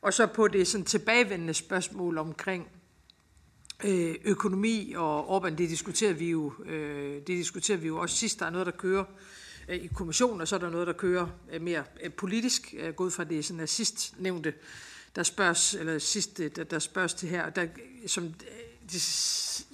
Og 0.00 0.14
så 0.14 0.26
på 0.26 0.48
det 0.48 0.66
sådan 0.66 0.84
tilbagevendende 0.84 1.54
spørgsmål 1.54 2.18
omkring 2.18 2.68
øh, 3.84 4.14
økonomi 4.24 4.94
og 4.96 5.36
Orbán, 5.36 5.50
det 5.50 5.70
diskuterer 5.70 6.12
vi 6.12 6.30
jo, 6.30 6.52
øh, 6.64 7.14
det 7.14 7.28
diskuterer 7.28 7.78
vi 7.78 7.86
jo 7.86 7.98
også 7.98 8.16
sidst. 8.16 8.40
Der 8.40 8.46
er 8.46 8.50
noget, 8.50 8.66
der 8.66 8.72
kører 8.72 9.04
øh, 9.68 9.76
i 9.76 9.86
kommissionen, 9.86 10.40
og 10.40 10.48
så 10.48 10.54
er 10.54 10.60
der 10.60 10.70
noget, 10.70 10.86
der 10.86 10.92
kører 10.92 11.26
øh, 11.52 11.62
mere 11.62 11.84
øh, 12.02 12.12
politisk, 12.12 12.74
øh, 12.78 12.94
gået 12.94 13.12
fra 13.12 13.24
det 13.24 13.44
sådan, 13.44 13.66
sidst 13.66 14.14
nævnte, 14.18 14.54
der 15.16 15.22
spørges, 15.22 15.74
eller 15.74 15.98
sidst, 15.98 16.40
øh, 16.40 16.50
der, 16.56 16.64
der 16.64 16.78
spørges 16.78 17.14
til 17.14 17.28
her, 17.28 17.50
der, 17.50 17.66
som 18.06 18.34
de, 18.92 18.98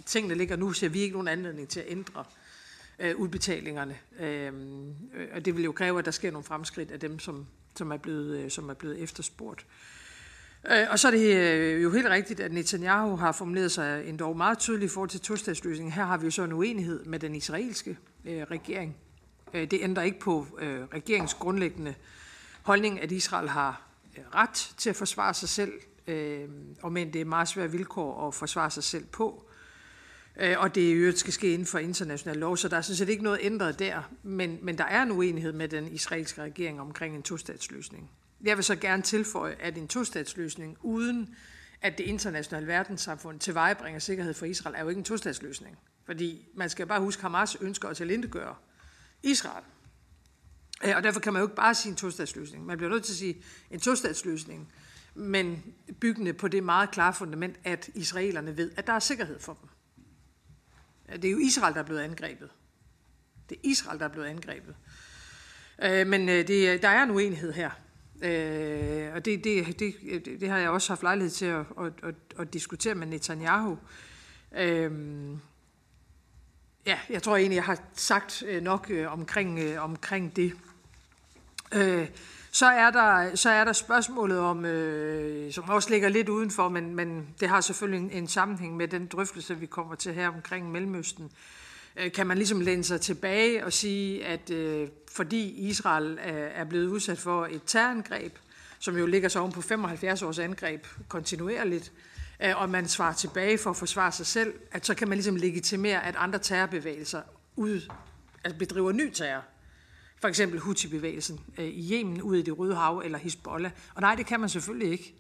tingene 0.07 0.35
ligger 0.35 0.57
nu, 0.57 0.73
ser 0.73 0.89
vi 0.89 1.01
ikke 1.01 1.13
nogen 1.13 1.29
anledning 1.29 1.69
til 1.69 1.81
at 1.81 1.87
ændre 1.89 2.25
øh, 2.99 3.17
udbetalingerne. 3.17 3.99
Øhm, 4.21 4.89
øh, 5.15 5.29
og 5.35 5.45
det 5.45 5.57
vil 5.57 5.65
jo 5.65 5.73
kræve, 5.73 5.99
at 5.99 6.05
der 6.05 6.11
sker 6.11 6.31
nogle 6.31 6.45
fremskridt 6.45 6.91
af 6.91 7.01
dem, 7.01 7.19
som, 7.19 7.47
som, 7.77 7.93
er, 7.93 7.97
blevet, 7.97 8.39
øh, 8.39 8.51
som 8.51 8.69
er 8.69 8.75
blevet 8.75 9.03
efterspurgt. 9.03 9.67
Øh, 10.71 10.87
og 10.91 10.99
så 10.99 11.09
er 11.09 11.13
det 11.13 11.37
øh, 11.37 11.83
jo 11.83 11.91
helt 11.91 12.09
rigtigt, 12.09 12.41
at 12.41 12.53
Netanyahu 12.53 13.17
har 13.17 13.33
formuleret 13.33 13.73
sig 13.73 14.09
endda 14.09 14.33
meget 14.33 14.59
tydelig 14.59 14.87
i 14.87 14.89
forhold 14.89 15.11
til 15.11 15.21
tostatsløsningen. 15.21 15.93
Her 15.93 16.05
har 16.05 16.17
vi 16.17 16.25
jo 16.25 16.31
så 16.31 16.43
en 16.43 16.53
uenighed 16.53 17.05
med 17.05 17.19
den 17.19 17.35
israelske 17.35 17.99
øh, 18.25 18.43
regering. 18.43 18.97
Øh, 19.55 19.71
det 19.71 19.79
ændrer 19.83 20.03
ikke 20.03 20.19
på 20.19 20.47
øh, 20.59 20.85
regeringens 20.95 21.35
grundlæggende 21.35 21.95
holdning, 22.63 23.01
at 23.01 23.13
Israel 23.13 23.49
har 23.49 23.83
øh, 24.19 24.25
ret 24.35 24.75
til 24.79 24.91
at 24.91 24.97
forsvare 24.97 25.35
sig 25.35 25.49
selv 25.49 25.73
øh, 26.07 26.49
og 26.83 26.93
men 26.93 27.13
det 27.13 27.21
er 27.21 27.25
meget 27.25 27.49
svære 27.49 27.71
vilkår 27.71 28.29
at 28.29 28.35
forsvare 28.35 28.71
sig 28.71 28.85
selv 28.85 29.05
på. 29.07 29.49
Øh, 30.41 30.55
og 30.59 30.75
det 30.75 30.81
i 30.81 30.93
øvrigt 30.93 31.19
skal 31.19 31.33
ske 31.33 31.53
inden 31.53 31.67
for 31.67 31.79
international 31.79 32.37
lov, 32.37 32.57
så 32.57 32.69
der 32.69 32.77
er 32.77 32.81
sådan 32.81 32.97
set 32.97 33.09
ikke 33.09 33.23
noget 33.23 33.39
ændret 33.43 33.79
der. 33.79 34.11
Men, 34.23 34.59
men 34.63 34.79
der 34.79 34.85
er 34.85 35.03
en 35.03 35.11
uenighed 35.11 35.53
med 35.53 35.69
den 35.69 35.93
israelske 35.93 36.43
regering 36.43 36.81
omkring 36.81 37.17
en 37.17 37.23
tostatsløsning. 37.23 38.11
Jeg 38.45 38.57
vil 38.57 38.65
så 38.65 38.77
gerne 38.77 39.03
tilføje, 39.03 39.57
at 39.61 39.79
en 39.79 39.89
tostatsløsning 39.89 40.77
uden 40.81 41.35
at 41.81 41.99
det 41.99 42.05
internationale 42.05 42.67
verdenssamfund 42.67 43.41
tilvejebringer 43.41 44.01
sikkerhed 44.01 44.35
for 44.35 44.47
Israel, 44.47 44.75
er 44.77 44.83
jo 44.83 44.89
ikke 44.89 44.99
en 44.99 45.05
tostatsløsning. 45.05 45.79
Fordi 46.05 46.49
man 46.55 46.71
skal 46.71 46.87
bare 46.87 47.01
huske, 47.01 47.21
at 47.21 47.23
Hamas 47.23 47.57
ønsker 47.61 47.89
at 47.89 47.97
tilindegøre 47.97 48.55
Israel. 49.23 49.65
Øh, 50.85 50.97
og 50.97 51.03
derfor 51.03 51.21
kan 51.21 51.33
man 51.33 51.41
jo 51.41 51.47
ikke 51.47 51.57
bare 51.57 51.75
sige 51.75 51.91
en 51.91 51.97
tostatsløsning. 51.97 52.67
Man 52.67 52.77
bliver 52.77 52.91
nødt 52.91 53.05
til 53.05 53.13
at 53.13 53.17
sige 53.17 53.43
en 53.71 53.81
tostatsløsning 53.81 54.73
men 55.15 55.75
byggende 56.01 56.33
på 56.33 56.49
det 56.49 56.65
meget 56.65 56.91
klare 56.91 57.15
fundament, 57.15 57.57
at 57.65 57.91
israelerne 57.95 58.57
ved, 58.57 58.71
at 58.77 58.87
der 58.87 58.93
er 58.93 58.99
sikkerhed 58.99 59.41
for 59.41 59.59
dem. 59.61 59.69
Det 61.23 61.25
er 61.25 61.33
jo 61.33 61.39
Israel, 61.39 61.75
der 61.75 61.81
er 61.81 61.85
blevet 61.85 62.01
angrebet. 62.01 62.51
Det 63.49 63.57
er 63.57 63.61
Israel, 63.65 63.99
der 63.99 64.05
er 64.05 64.09
blevet 64.09 64.27
angrebet. 64.27 64.75
Øh, 65.83 66.07
men 66.07 66.29
øh, 66.29 66.49
det, 66.49 66.69
øh, 66.69 66.83
der 66.83 66.89
er 66.89 67.03
en 67.03 67.11
uenighed 67.11 67.53
her. 67.53 67.71
Øh, 68.23 69.15
og 69.15 69.25
det, 69.25 69.45
det, 69.45 69.79
det, 69.79 69.95
øh, 70.03 70.25
det 70.41 70.49
har 70.49 70.59
jeg 70.59 70.71
også 70.71 70.91
haft 70.91 71.03
lejlighed 71.03 71.31
til 71.31 71.47
at, 71.47 71.67
at, 71.81 71.93
at, 72.03 72.15
at 72.39 72.53
diskutere 72.53 72.95
med 72.95 73.07
Netanyahu. 73.07 73.79
Ja, 76.87 76.99
jeg 77.11 77.23
tror 77.23 77.37
egentlig, 77.37 77.57
jeg 77.57 77.65
har 77.65 77.81
sagt 77.95 78.45
nok 78.63 78.93
omkring, 79.07 79.79
omkring 79.79 80.37
det. 80.37 80.53
Så 82.55 82.67
er 82.67 82.91
der, 82.91 83.37
så 83.37 83.51
er 83.51 83.65
der 83.65 83.73
spørgsmålet 83.73 84.39
om, 84.39 84.65
øh, 84.65 85.53
som 85.53 85.69
også 85.69 85.91
ligger 85.91 86.09
lidt 86.09 86.29
udenfor, 86.29 86.69
men, 86.69 86.95
men 86.95 87.29
det 87.41 87.49
har 87.49 87.61
selvfølgelig 87.61 88.01
en, 88.01 88.11
en 88.11 88.29
sammenhæng 88.29 88.77
med 88.77 88.89
den 88.89 89.07
drøftelse, 89.07 89.59
vi 89.59 89.67
kommer 89.67 89.95
til 89.95 90.15
her 90.15 90.29
omkring 90.29 90.71
Mellemøsten. 90.71 91.31
Øh, 91.97 92.13
kan 92.13 92.27
man 92.27 92.37
ligesom 92.37 92.61
læne 92.61 92.85
sig 92.85 93.01
tilbage 93.01 93.65
og 93.65 93.73
sige, 93.73 94.25
at 94.25 94.51
øh, 94.51 94.89
fordi 95.13 95.69
Israel 95.69 96.19
er, 96.23 96.33
er 96.33 96.65
blevet 96.65 96.87
udsat 96.87 97.19
for 97.19 97.47
et 97.47 97.61
terrorangreb, 97.67 98.33
som 98.79 98.97
jo 98.97 99.07
ligger 99.07 99.29
så 99.29 99.41
oven 99.41 99.53
på 99.53 99.63
75 99.63 100.23
års 100.23 100.39
angreb 100.39 100.87
kontinuerligt, 101.09 101.93
øh, 102.45 102.61
og 102.61 102.69
man 102.71 102.89
svarer 102.89 103.15
tilbage 103.15 103.59
for 103.59 103.71
at 103.71 103.77
forsvare 103.77 104.13
sig 104.13 104.27
selv, 104.27 104.55
at 104.73 104.87
så 104.87 104.95
kan 104.95 105.09
man 105.09 105.17
ligesom 105.17 105.37
legitimere, 105.37 106.07
at 106.07 106.15
andre 106.19 106.39
terrorbevægelser 106.39 107.23
ud, 107.57 107.81
altså 108.45 108.59
bedriver 108.59 108.93
ny 108.93 109.11
terror 109.11 109.43
for 110.23 110.29
eksempel 110.29 110.61
Houthi-bevægelsen 110.61 111.41
øh, 111.59 111.65
i 111.65 111.93
Yemen 111.93 112.23
ud 112.23 112.37
i 112.37 112.43
det 112.43 112.59
Røde 112.59 112.75
Hav 112.75 113.03
eller 113.05 113.19
Hezbollah. 113.19 113.73
Og 113.95 114.01
nej, 114.01 114.15
det 114.15 114.27
kan 114.27 114.41
man 114.41 114.49
selvfølgelig 114.49 114.93
ikke. 114.93 115.15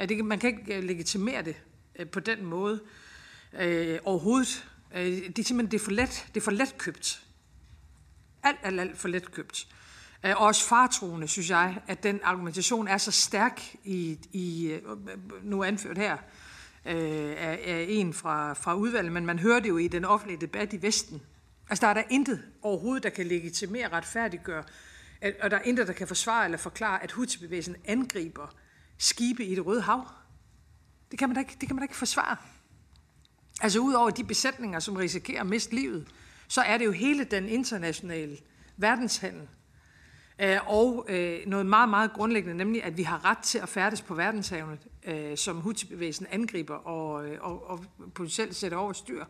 Øh, 0.00 0.08
det, 0.08 0.24
man 0.24 0.38
kan 0.38 0.50
ikke 0.50 0.76
øh, 0.76 0.84
legitimere 0.84 1.42
det 1.42 1.56
på 2.12 2.20
den 2.20 2.44
måde 2.44 2.80
øh, 3.60 3.98
overhovedet. 4.04 4.68
Det 4.94 5.38
er 5.38 5.42
simpelthen 5.42 5.70
det 5.70 5.74
er 5.74 5.84
for 5.84 5.90
let, 5.90 6.26
det 6.34 6.40
er 6.40 6.44
for 6.44 6.50
let 6.50 6.78
købt. 6.78 7.22
Alt, 8.42 8.58
alt, 8.62 8.80
alt 8.80 8.98
for 8.98 9.08
let 9.08 9.32
købt. 9.32 9.68
Og 10.22 10.36
også 10.36 10.68
fartroende, 10.68 11.28
synes 11.28 11.50
jeg, 11.50 11.82
at 11.86 12.02
den 12.02 12.20
argumentation 12.22 12.88
er 12.88 12.98
så 12.98 13.10
stærk 13.10 13.62
i, 13.84 14.18
i 14.32 14.78
nu 15.42 15.64
anført 15.64 15.98
her, 15.98 16.16
øh, 16.86 17.34
af, 17.36 17.60
af 17.66 17.86
en 17.88 18.14
fra, 18.14 18.52
fra 18.52 18.74
udvalget, 18.74 19.12
men 19.12 19.26
man 19.26 19.38
hører 19.38 19.60
det 19.60 19.68
jo 19.68 19.76
i 19.76 19.88
den 19.88 20.04
offentlige 20.04 20.40
debat 20.40 20.72
i 20.72 20.82
Vesten. 20.82 21.22
Altså, 21.70 21.86
der 21.86 21.88
er 21.88 21.94
der 21.94 22.02
intet 22.10 22.42
overhovedet, 22.62 23.02
der 23.02 23.10
kan 23.10 23.26
legitimere 23.26 23.88
retfærdiggøre, 23.88 24.64
at, 25.20 25.36
og 25.40 25.50
der 25.50 25.56
er 25.56 25.62
intet, 25.62 25.86
der 25.86 25.92
kan 25.92 26.08
forsvare 26.08 26.44
eller 26.44 26.58
forklare, 26.58 27.02
at 27.02 27.12
Houthi-bevægelsen 27.12 27.76
angriber 27.84 28.54
skibe 28.98 29.44
i 29.44 29.54
det 29.54 29.66
røde 29.66 29.82
hav. 29.82 30.08
Det 31.10 31.18
kan 31.18 31.28
man 31.28 31.34
da 31.34 31.40
ikke, 31.40 31.56
det 31.60 31.68
kan 31.68 31.76
man 31.76 31.80
da 31.80 31.84
ikke 31.84 31.96
forsvare. 31.96 32.36
Altså, 33.60 33.78
udover 33.78 34.10
de 34.10 34.24
besætninger, 34.24 34.78
som 34.78 34.96
risikerer 34.96 35.40
at 35.40 35.46
miste 35.46 35.74
livet, 35.74 36.08
så 36.48 36.60
er 36.60 36.78
det 36.78 36.84
jo 36.84 36.92
hele 36.92 37.24
den 37.24 37.48
internationale 37.48 38.36
verdenshandel, 38.76 39.48
øh, 40.38 40.58
og 40.66 41.06
øh, 41.08 41.46
noget 41.46 41.66
meget, 41.66 41.88
meget 41.88 42.12
grundlæggende, 42.12 42.56
nemlig 42.56 42.84
at 42.84 42.96
vi 42.96 43.02
har 43.02 43.24
ret 43.24 43.38
til 43.38 43.58
at 43.58 43.68
færdes 43.68 44.02
på 44.02 44.14
verdenshavnet, 44.14 44.78
øh, 45.04 45.36
som 45.36 45.60
Houthi-bevægelsen 45.60 46.26
angriber 46.30 46.74
og, 46.74 47.26
øh, 47.26 47.38
og, 47.40 47.70
og 47.70 47.84
potentielt 48.14 48.56
sætter 48.56 48.78
over 48.78 48.92
styr. 48.92 49.24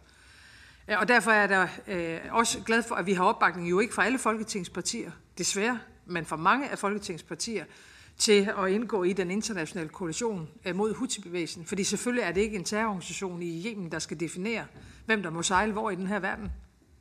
Og 0.98 1.08
derfor 1.08 1.30
er 1.30 1.40
jeg 1.40 1.48
da 1.48 1.68
øh, 1.94 2.20
også 2.30 2.60
glad 2.66 2.82
for, 2.82 2.94
at 2.94 3.06
vi 3.06 3.12
har 3.12 3.24
opbakning 3.24 3.70
jo 3.70 3.80
ikke 3.80 3.94
fra 3.94 4.04
alle 4.04 4.18
folketingspartier, 4.18 5.10
desværre, 5.38 5.80
men 6.06 6.24
fra 6.24 6.36
mange 6.36 6.68
af 6.68 6.78
folketingspartier, 6.78 7.64
til 8.18 8.52
at 8.58 8.70
indgå 8.70 9.04
i 9.04 9.12
den 9.12 9.30
internationale 9.30 9.88
koalition 9.88 10.48
øh, 10.64 10.76
mod 10.76 10.94
Houthi-bevægelsen. 10.94 11.66
Fordi 11.66 11.84
selvfølgelig 11.84 12.22
er 12.22 12.32
det 12.32 12.40
ikke 12.40 12.56
en 12.56 12.64
terrororganisation 12.64 13.42
i 13.42 13.66
Yemen, 13.66 13.92
der 13.92 13.98
skal 13.98 14.20
definere, 14.20 14.66
hvem 15.06 15.22
der 15.22 15.30
må 15.30 15.42
sejle 15.42 15.72
hvor 15.72 15.90
i 15.90 15.94
den 15.94 16.06
her 16.06 16.18
verden. 16.18 16.52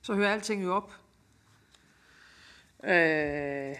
Så 0.02 0.13
hører 0.13 0.34
alting 0.34 0.63
jo 0.63 0.75
op. 0.75 0.93
Øh, 2.84 3.75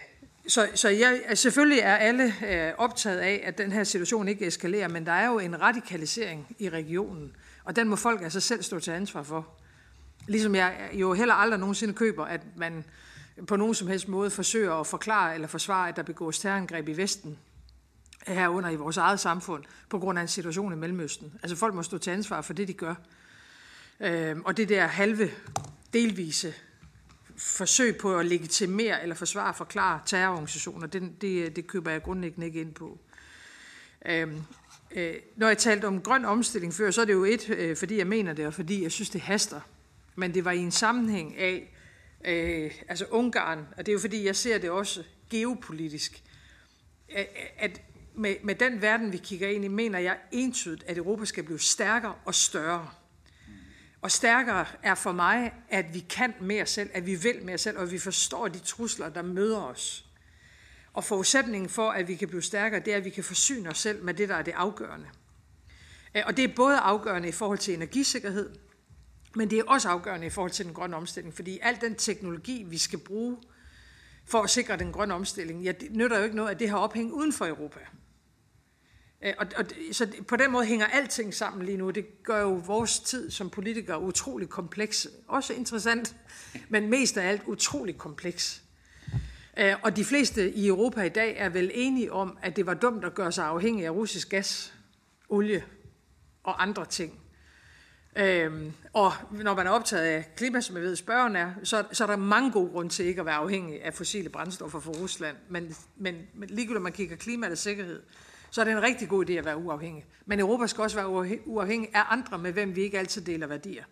så, 0.48 0.68
så 0.74 0.88
jeg, 0.88 1.20
selvfølgelig 1.34 1.78
er 1.78 1.96
alle 1.96 2.32
øh, 2.46 2.72
optaget 2.78 3.18
af, 3.18 3.42
at 3.44 3.58
den 3.58 3.72
her 3.72 3.84
situation 3.84 4.28
ikke 4.28 4.46
eskalerer, 4.46 4.88
men 4.88 5.06
der 5.06 5.12
er 5.12 5.26
jo 5.26 5.38
en 5.38 5.60
radikalisering 5.60 6.56
i 6.58 6.68
regionen, 6.68 7.36
og 7.64 7.76
den 7.76 7.88
må 7.88 7.96
folk 7.96 8.22
altså 8.22 8.40
selv 8.40 8.62
stå 8.62 8.78
til 8.78 8.90
ansvar 8.90 9.22
for. 9.22 9.59
Ligesom 10.30 10.54
jeg 10.54 10.90
jo 10.92 11.12
heller 11.12 11.34
aldrig 11.34 11.60
nogensinde 11.60 11.94
køber, 11.94 12.24
at 12.24 12.40
man 12.56 12.84
på 13.46 13.56
nogen 13.56 13.74
som 13.74 13.88
helst 13.88 14.08
måde 14.08 14.30
forsøger 14.30 14.74
at 14.74 14.86
forklare 14.86 15.34
eller 15.34 15.48
forsvare, 15.48 15.88
at 15.88 15.96
der 15.96 16.02
begås 16.02 16.38
terrorangreb 16.38 16.88
i 16.88 16.96
Vesten, 16.96 17.38
herunder 18.26 18.70
i 18.70 18.76
vores 18.76 18.96
eget 18.96 19.20
samfund, 19.20 19.64
på 19.88 19.98
grund 19.98 20.18
af 20.18 20.22
en 20.22 20.28
situation 20.28 20.72
i 20.72 20.76
Mellemøsten. 20.76 21.32
Altså 21.42 21.56
folk 21.56 21.74
må 21.74 21.82
stå 21.82 21.98
til 21.98 22.10
ansvar 22.10 22.40
for 22.40 22.52
det, 22.52 22.68
de 22.68 22.72
gør. 22.72 22.94
Øh, 24.00 24.36
og 24.44 24.56
det 24.56 24.68
der 24.68 24.86
halve, 24.86 25.30
delvise 25.92 26.54
forsøg 27.36 27.96
på 27.96 28.18
at 28.18 28.26
legitimere 28.26 29.02
eller 29.02 29.14
forsvare 29.14 29.48
og 29.48 29.56
forklare 29.56 30.00
terrororganisationer, 30.06 30.86
det, 30.86 31.12
det, 31.20 31.56
det 31.56 31.66
køber 31.66 31.90
jeg 31.90 32.02
grundlæggende 32.02 32.46
ikke 32.46 32.60
ind 32.60 32.74
på. 32.74 32.98
Øhm, 34.06 34.42
øh, 34.90 35.14
når 35.36 35.46
jeg 35.46 35.58
talte 35.58 35.86
om 35.86 36.02
grøn 36.02 36.24
omstilling 36.24 36.74
før, 36.74 36.90
så 36.90 37.00
er 37.00 37.04
det 37.04 37.12
jo 37.12 37.24
et, 37.24 37.50
øh, 37.50 37.76
fordi 37.76 37.98
jeg 37.98 38.06
mener 38.06 38.32
det, 38.32 38.46
og 38.46 38.54
fordi 38.54 38.82
jeg 38.82 38.92
synes, 38.92 39.10
det 39.10 39.20
haster. 39.20 39.60
Men 40.20 40.34
det 40.34 40.44
var 40.44 40.50
i 40.52 40.58
en 40.58 40.70
sammenhæng 40.70 41.36
af, 41.36 41.76
øh, 42.24 42.72
altså 42.88 43.04
Ungarn, 43.10 43.66
og 43.76 43.86
det 43.86 43.88
er 43.88 43.92
jo 43.92 43.98
fordi, 43.98 44.24
jeg 44.24 44.36
ser 44.36 44.58
det 44.58 44.70
også 44.70 45.04
geopolitisk, 45.30 46.22
at, 47.08 47.28
at 47.58 47.82
med, 48.14 48.34
med 48.42 48.54
den 48.54 48.82
verden, 48.82 49.12
vi 49.12 49.16
kigger 49.16 49.48
ind 49.48 49.64
i, 49.64 49.68
mener 49.68 49.98
jeg 49.98 50.18
entydigt, 50.32 50.84
at 50.86 50.96
Europa 50.98 51.24
skal 51.24 51.44
blive 51.44 51.60
stærkere 51.60 52.14
og 52.24 52.34
større. 52.34 52.90
Og 54.02 54.10
stærkere 54.10 54.66
er 54.82 54.94
for 54.94 55.12
mig, 55.12 55.52
at 55.68 55.94
vi 55.94 56.00
kan 56.00 56.34
mere 56.40 56.66
selv, 56.66 56.90
at 56.92 57.06
vi 57.06 57.14
vil 57.14 57.42
mere 57.42 57.58
selv, 57.58 57.76
og 57.76 57.82
at 57.82 57.92
vi 57.92 57.98
forstår 57.98 58.48
de 58.48 58.58
trusler, 58.58 59.08
der 59.08 59.22
møder 59.22 59.62
os. 59.62 60.06
Og 60.92 61.04
forudsætningen 61.04 61.68
for, 61.68 61.90
at 61.90 62.08
vi 62.08 62.14
kan 62.14 62.28
blive 62.28 62.42
stærkere, 62.42 62.80
det 62.80 62.92
er, 62.92 62.96
at 62.96 63.04
vi 63.04 63.10
kan 63.10 63.24
forsyne 63.24 63.68
os 63.70 63.78
selv 63.78 64.04
med 64.04 64.14
det, 64.14 64.28
der 64.28 64.34
er 64.34 64.42
det 64.42 64.52
afgørende. 64.56 65.06
Øh, 66.14 66.22
og 66.26 66.36
det 66.36 66.44
er 66.44 66.54
både 66.56 66.78
afgørende 66.78 67.28
i 67.28 67.32
forhold 67.32 67.58
til 67.58 67.74
energisikkerhed, 67.74 68.50
men 69.36 69.50
det 69.50 69.58
er 69.58 69.64
også 69.66 69.88
afgørende 69.88 70.26
i 70.26 70.30
forhold 70.30 70.50
til 70.50 70.64
den 70.64 70.74
grønne 70.74 70.96
omstilling, 70.96 71.34
fordi 71.34 71.58
al 71.62 71.78
den 71.80 71.94
teknologi, 71.94 72.62
vi 72.62 72.78
skal 72.78 72.98
bruge 72.98 73.36
for 74.24 74.42
at 74.42 74.50
sikre 74.50 74.76
den 74.76 74.92
grønne 74.92 75.14
omstilling, 75.14 75.62
ja, 75.62 75.72
det 75.72 75.92
nytter 75.92 76.18
jo 76.18 76.24
ikke 76.24 76.36
noget, 76.36 76.50
at 76.50 76.58
det 76.58 76.70
har 76.70 76.78
ophæng 76.78 77.12
uden 77.12 77.32
for 77.32 77.46
Europa. 77.46 77.80
Øh, 79.22 79.34
og, 79.38 79.46
og, 79.56 79.64
så 79.92 80.12
på 80.28 80.36
den 80.36 80.50
måde 80.50 80.64
hænger 80.64 80.86
alting 80.86 81.34
sammen 81.34 81.66
lige 81.66 81.78
nu. 81.78 81.90
Det 81.90 82.22
gør 82.22 82.40
jo 82.40 82.62
vores 82.66 83.00
tid 83.00 83.30
som 83.30 83.50
politikere 83.50 84.00
utrolig 84.00 84.48
kompleks. 84.48 85.08
Også 85.28 85.52
interessant, 85.52 86.16
men 86.68 86.90
mest 86.90 87.16
af 87.16 87.28
alt 87.28 87.42
utrolig 87.46 87.98
kompleks. 87.98 88.62
Øh, 89.58 89.74
og 89.82 89.96
de 89.96 90.04
fleste 90.04 90.52
i 90.52 90.66
Europa 90.66 91.02
i 91.02 91.08
dag 91.08 91.36
er 91.38 91.48
vel 91.48 91.70
enige 91.74 92.12
om, 92.12 92.38
at 92.42 92.56
det 92.56 92.66
var 92.66 92.74
dumt 92.74 93.04
at 93.04 93.14
gøre 93.14 93.32
sig 93.32 93.46
afhængig 93.46 93.86
af 93.86 93.90
russisk 93.90 94.28
gas, 94.28 94.74
olie 95.28 95.64
og 96.42 96.62
andre 96.62 96.86
ting. 96.86 97.19
Øhm, 98.16 98.72
og 98.92 99.12
når 99.30 99.54
man 99.54 99.66
er 99.66 99.70
optaget 99.70 100.04
af 100.04 100.28
klima, 100.36 100.60
som 100.60 100.76
jeg 100.76 100.84
ved, 100.84 100.96
spørgeren 100.96 101.36
er, 101.36 101.52
så, 101.62 101.84
så 101.92 102.04
er 102.04 102.08
der 102.08 102.16
mange 102.16 102.52
gode 102.52 102.70
grunde 102.70 102.90
til 102.90 103.04
ikke 103.04 103.20
at 103.20 103.26
være 103.26 103.34
afhængig 103.34 103.84
af 103.84 103.94
fossile 103.94 104.28
brændstoffer 104.28 104.80
fra 104.80 104.90
Rusland. 104.90 105.36
Men, 105.48 105.76
men, 105.96 106.14
men 106.34 106.48
ligegyldigt, 106.48 106.72
når 106.72 106.80
man 106.80 106.92
kigger 106.92 107.16
klima 107.16 107.46
eller 107.46 107.56
sikkerhed, 107.56 108.02
så 108.50 108.60
er 108.60 108.64
det 108.64 108.72
en 108.72 108.82
rigtig 108.82 109.08
god 109.08 109.30
idé 109.30 109.32
at 109.32 109.44
være 109.44 109.56
uafhængig. 109.56 110.06
Men 110.26 110.40
Europa 110.40 110.66
skal 110.66 110.82
også 110.82 110.96
være 110.96 111.38
uafhængig 111.46 111.90
af 111.94 112.02
andre, 112.08 112.38
med 112.38 112.52
hvem 112.52 112.76
vi 112.76 112.80
ikke 112.80 112.98
altid 112.98 113.22
deler 113.22 113.46
værdier. 113.46 113.84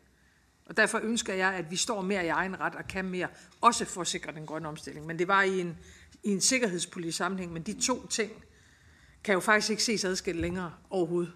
Og 0.66 0.76
derfor 0.76 1.00
ønsker 1.02 1.34
jeg, 1.34 1.54
at 1.54 1.70
vi 1.70 1.76
står 1.76 2.02
mere 2.02 2.24
i 2.24 2.28
egen 2.28 2.60
ret 2.60 2.74
og 2.74 2.86
kan 2.88 3.04
mere, 3.04 3.28
også 3.60 3.84
for 3.84 4.00
at 4.00 4.06
sikre 4.06 4.32
den 4.32 4.46
grønne 4.46 4.68
omstilling. 4.68 5.06
Men 5.06 5.18
det 5.18 5.28
var 5.28 5.42
i 5.42 5.60
en, 5.60 5.78
i 6.22 6.30
en 6.30 6.40
sikkerhedspolitisk 6.40 7.18
sammenhæng, 7.18 7.52
men 7.52 7.62
de 7.62 7.80
to 7.80 8.06
ting 8.06 8.32
kan 9.24 9.34
jo 9.34 9.40
faktisk 9.40 9.70
ikke 9.70 9.82
ses 9.82 10.04
adskilt 10.04 10.40
længere 10.40 10.72
overhovedet. 10.90 11.32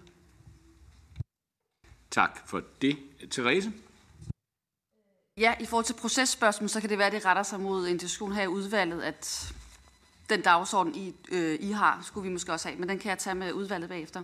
Tak 2.13 2.47
for 2.47 2.61
det. 2.81 2.97
Therese? 3.31 3.71
Ja, 5.37 5.53
i 5.59 5.65
forhold 5.65 5.85
til 5.85 5.93
processpørgsmål, 5.93 6.69
så 6.69 6.81
kan 6.81 6.89
det 6.89 6.97
være, 6.97 7.07
at 7.07 7.13
det 7.13 7.25
retter 7.25 7.43
sig 7.43 7.59
mod 7.59 7.87
en 7.87 7.97
diskussion 7.97 8.33
her 8.33 8.43
i 8.43 8.47
udvalget, 8.47 9.01
at 9.01 9.53
den 10.29 10.41
dagsorden, 10.41 10.95
I, 10.95 11.15
øh, 11.31 11.57
I 11.59 11.71
har, 11.71 12.01
skulle 12.03 12.27
vi 12.27 12.33
måske 12.33 12.51
også 12.51 12.67
have, 12.67 12.79
men 12.79 12.89
den 12.89 12.99
kan 12.99 13.09
jeg 13.09 13.19
tage 13.19 13.35
med 13.35 13.53
udvalget 13.53 13.89
bagefter. 13.89 14.23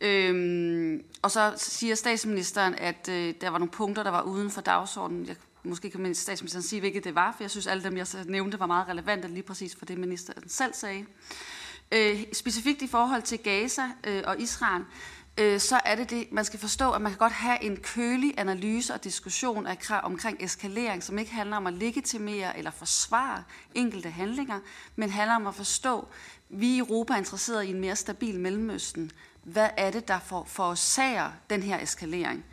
Øhm, 0.00 1.04
og 1.22 1.30
så 1.30 1.54
siger 1.56 1.94
statsministeren, 1.94 2.74
at 2.74 3.08
øh, 3.08 3.34
der 3.40 3.50
var 3.50 3.58
nogle 3.58 3.72
punkter, 3.72 4.02
der 4.02 4.10
var 4.10 4.22
uden 4.22 4.50
for 4.50 4.60
dagsordenen. 4.60 5.26
Jeg, 5.26 5.36
måske 5.64 5.90
kan 5.90 6.14
statsministeren 6.14 6.62
sige, 6.62 6.80
hvilket 6.80 7.04
det 7.04 7.14
var, 7.14 7.32
for 7.32 7.44
jeg 7.44 7.50
synes, 7.50 7.66
alle 7.66 7.84
dem, 7.84 7.96
jeg 7.96 8.06
nævnte, 8.24 8.60
var 8.60 8.66
meget 8.66 8.88
relevante 8.88 9.28
lige 9.28 9.42
præcis 9.42 9.76
for 9.76 9.84
det, 9.84 9.98
ministeren 9.98 10.48
selv 10.48 10.74
sagde. 10.74 11.06
Øh, 11.92 12.24
specifikt 12.32 12.82
i 12.82 12.86
forhold 12.86 13.22
til 13.22 13.38
Gaza 13.38 13.82
øh, 14.04 14.22
og 14.26 14.40
Israel, 14.40 14.84
øh, 15.38 15.60
så 15.60 15.80
er 15.84 15.94
det 15.94 16.10
det, 16.10 16.32
man 16.32 16.44
skal 16.44 16.60
forstå, 16.60 16.90
at 16.90 17.00
man 17.00 17.12
kan 17.12 17.18
godt 17.18 17.32
have 17.32 17.62
en 17.62 17.76
kølig 17.76 18.34
analyse 18.36 18.94
og 18.94 19.04
diskussion 19.04 19.66
af, 19.66 19.78
omkring 20.02 20.44
eskalering, 20.44 21.02
som 21.02 21.18
ikke 21.18 21.32
handler 21.32 21.56
om 21.56 21.66
at 21.66 21.72
legitimere 21.72 22.58
eller 22.58 22.70
forsvare 22.70 23.42
enkelte 23.74 24.10
handlinger, 24.10 24.60
men 24.96 25.10
handler 25.10 25.36
om 25.36 25.46
at 25.46 25.54
forstå, 25.54 25.98
at 25.98 26.06
vi 26.48 26.74
i 26.74 26.78
Europa 26.78 27.12
er 27.12 27.18
interesseret 27.18 27.64
i 27.64 27.70
en 27.70 27.80
mere 27.80 27.96
stabil 27.96 28.40
Mellemøsten. 28.40 29.10
Hvad 29.42 29.68
er 29.76 29.90
det, 29.90 30.08
der 30.08 30.18
for, 30.18 30.44
forårsager 30.44 31.30
den 31.50 31.62
her 31.62 31.82
eskalering? 31.82 32.44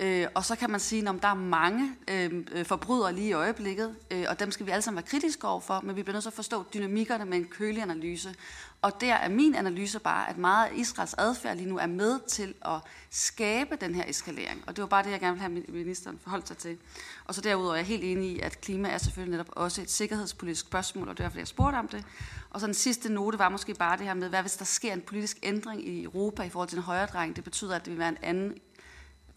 Øh, 0.00 0.26
og 0.34 0.44
så 0.44 0.56
kan 0.56 0.70
man 0.70 0.80
sige, 0.80 1.08
at 1.08 1.14
der 1.22 1.28
er 1.28 1.34
mange 1.34 1.94
øh, 2.08 2.44
øh, 2.52 2.64
forbrydere 2.64 3.12
lige 3.12 3.28
i 3.28 3.32
øjeblikket, 3.32 3.96
øh, 4.10 4.24
og 4.28 4.40
dem 4.40 4.50
skal 4.50 4.66
vi 4.66 4.70
alle 4.70 4.82
sammen 4.82 4.96
være 4.96 5.10
kritiske 5.10 5.48
overfor, 5.48 5.80
men 5.80 5.96
vi 5.96 6.02
bliver 6.02 6.12
nødt 6.12 6.22
til 6.22 6.30
at 6.30 6.34
forstå 6.34 6.64
dynamikkerne 6.74 7.24
med 7.24 7.38
en 7.38 7.44
kølig 7.44 7.82
analyse. 7.82 8.34
Og 8.82 9.00
der 9.00 9.14
er 9.14 9.28
min 9.28 9.54
analyse 9.54 9.98
bare, 9.98 10.30
at 10.30 10.38
meget 10.38 10.68
af 10.68 10.72
Israels 10.76 11.14
adfærd 11.18 11.56
lige 11.56 11.68
nu 11.68 11.78
er 11.78 11.86
med 11.86 12.20
til 12.28 12.54
at 12.64 12.80
skabe 13.10 13.76
den 13.76 13.94
her 13.94 14.04
eskalering. 14.08 14.64
Og 14.66 14.76
det 14.76 14.82
var 14.82 14.88
bare 14.88 15.02
det, 15.02 15.10
jeg 15.10 15.20
gerne 15.20 15.32
vil 15.32 15.40
have 15.40 15.64
ministeren 15.68 16.18
forholdt 16.22 16.48
sig 16.48 16.56
til. 16.56 16.78
Og 17.24 17.34
så 17.34 17.40
derudover 17.40 17.72
er 17.72 17.76
jeg 17.76 17.86
helt 17.86 18.04
enig 18.04 18.30
i, 18.30 18.40
at 18.40 18.60
klima 18.60 18.88
er 18.88 18.98
selvfølgelig 18.98 19.30
netop 19.38 19.52
også 19.56 19.82
et 19.82 19.90
sikkerhedspolitisk 19.90 20.66
spørgsmål, 20.66 21.08
og 21.08 21.16
det 21.16 21.24
er 21.24 21.28
derfor, 21.28 21.38
jeg 21.38 21.48
spurgte 21.48 21.76
om 21.76 21.88
det. 21.88 22.04
Og 22.50 22.60
så 22.60 22.66
den 22.66 22.74
sidste 22.74 23.12
note 23.12 23.38
var 23.38 23.48
måske 23.48 23.74
bare 23.74 23.96
det 23.96 24.06
her 24.06 24.14
med, 24.14 24.28
hvad 24.28 24.40
hvis 24.40 24.56
der 24.56 24.64
sker 24.64 24.92
en 24.92 25.00
politisk 25.00 25.38
ændring 25.42 25.88
i 25.88 26.04
Europa 26.04 26.42
i 26.42 26.48
forhold 26.48 26.68
til 26.68 26.76
en 26.76 26.84
højredreng? 26.84 27.36
Det 27.36 27.44
betyder, 27.44 27.76
at 27.76 27.84
det 27.84 27.90
vil 27.90 27.98
være 27.98 28.08
en 28.08 28.18
anden 28.22 28.54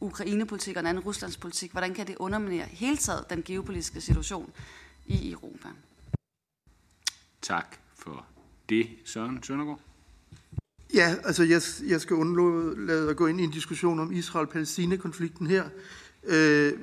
Ukrainepolitik 0.05 0.75
og 0.75 0.79
en 0.79 0.87
anden 0.87 1.03
Ruslandspolitik. 1.03 1.71
Hvordan 1.71 1.93
kan 1.93 2.07
det 2.07 2.15
underminere 2.19 2.65
hele 2.65 2.97
taget 2.97 3.29
den 3.29 3.43
geopolitiske 3.43 4.01
situation 4.01 4.51
i 5.05 5.31
Europa? 5.31 5.69
Tak 7.41 7.77
for 7.95 8.25
det, 8.69 8.89
Søren 9.05 9.43
Søndergaard. 9.43 9.79
Ja, 10.93 11.15
altså 11.23 11.43
jeg, 11.43 11.61
jeg 11.91 12.01
skal 12.01 12.15
undlade 12.15 13.09
at 13.09 13.17
gå 13.17 13.27
ind 13.27 13.41
i 13.41 13.43
en 13.43 13.51
diskussion 13.51 13.99
om 13.99 14.11
Israel-Palæstina-konflikten 14.11 15.47
her. 15.47 15.69
Øh, 16.27 16.73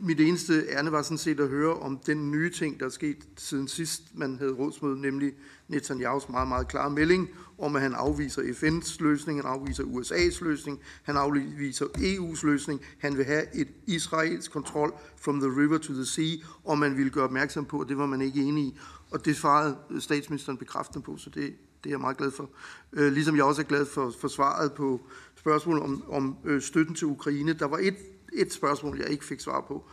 mit 0.00 0.20
eneste 0.20 0.64
ærne 0.68 0.92
var 0.92 1.02
sådan 1.02 1.18
set 1.18 1.40
at 1.40 1.48
høre 1.48 1.74
om 1.74 1.98
den 2.06 2.30
nye 2.30 2.50
ting, 2.50 2.80
der 2.80 2.86
er 2.86 2.90
sket 2.90 3.16
siden 3.36 3.68
sidst, 3.68 4.02
man 4.14 4.38
havde 4.38 4.52
rådsmøde, 4.52 5.00
nemlig 5.00 5.32
Netanyahu's 5.72 6.32
meget, 6.32 6.48
meget 6.48 6.68
klare 6.68 6.90
melding 6.90 7.28
om, 7.58 7.76
at 7.76 7.82
han 7.82 7.94
afviser 7.94 8.42
FN's 8.42 8.96
løsning, 9.00 9.42
han 9.42 9.50
afviser 9.50 9.84
USA's 9.84 10.44
løsning, 10.44 10.80
han 11.02 11.16
afviser 11.16 11.86
EU's 11.86 12.46
løsning, 12.46 12.80
han 12.98 13.16
vil 13.16 13.24
have 13.24 13.56
et 13.56 13.68
israelsk 13.86 14.52
kontrol 14.52 14.94
from 15.20 15.40
the 15.40 15.48
river 15.48 15.78
to 15.78 15.92
the 15.92 16.04
sea, 16.04 16.36
og 16.64 16.78
man 16.78 16.96
ville 16.96 17.10
gøre 17.10 17.24
opmærksom 17.24 17.64
på, 17.64 17.80
at 17.80 17.88
det 17.88 17.98
var 17.98 18.06
man 18.06 18.20
ikke 18.22 18.42
enig 18.42 18.64
i. 18.64 18.78
Og 19.10 19.24
det 19.24 19.36
svarede 19.36 19.76
statsministeren 19.98 20.58
bekræftende 20.58 21.04
på, 21.04 21.16
så 21.16 21.30
det, 21.30 21.54
det 21.84 21.90
er 21.90 21.90
jeg 21.90 22.00
meget 22.00 22.16
glad 22.16 22.30
for. 22.30 22.50
Øh, 22.92 23.12
ligesom 23.12 23.36
jeg 23.36 23.44
også 23.44 23.62
er 23.62 23.66
glad 23.66 23.86
for, 23.86 24.12
for 24.20 24.28
svaret 24.28 24.72
på 24.72 25.00
spørgsmålet 25.36 25.82
om, 25.82 26.04
om 26.08 26.36
øh, 26.44 26.62
støtten 26.62 26.94
til 26.94 27.06
Ukraine. 27.06 27.52
Der 27.52 27.66
var 27.66 27.78
et, 27.82 27.96
et 28.32 28.52
spørgsmål, 28.52 29.00
jeg 29.00 29.10
ikke 29.10 29.24
fik 29.24 29.40
svar 29.40 29.64
på, 29.68 29.84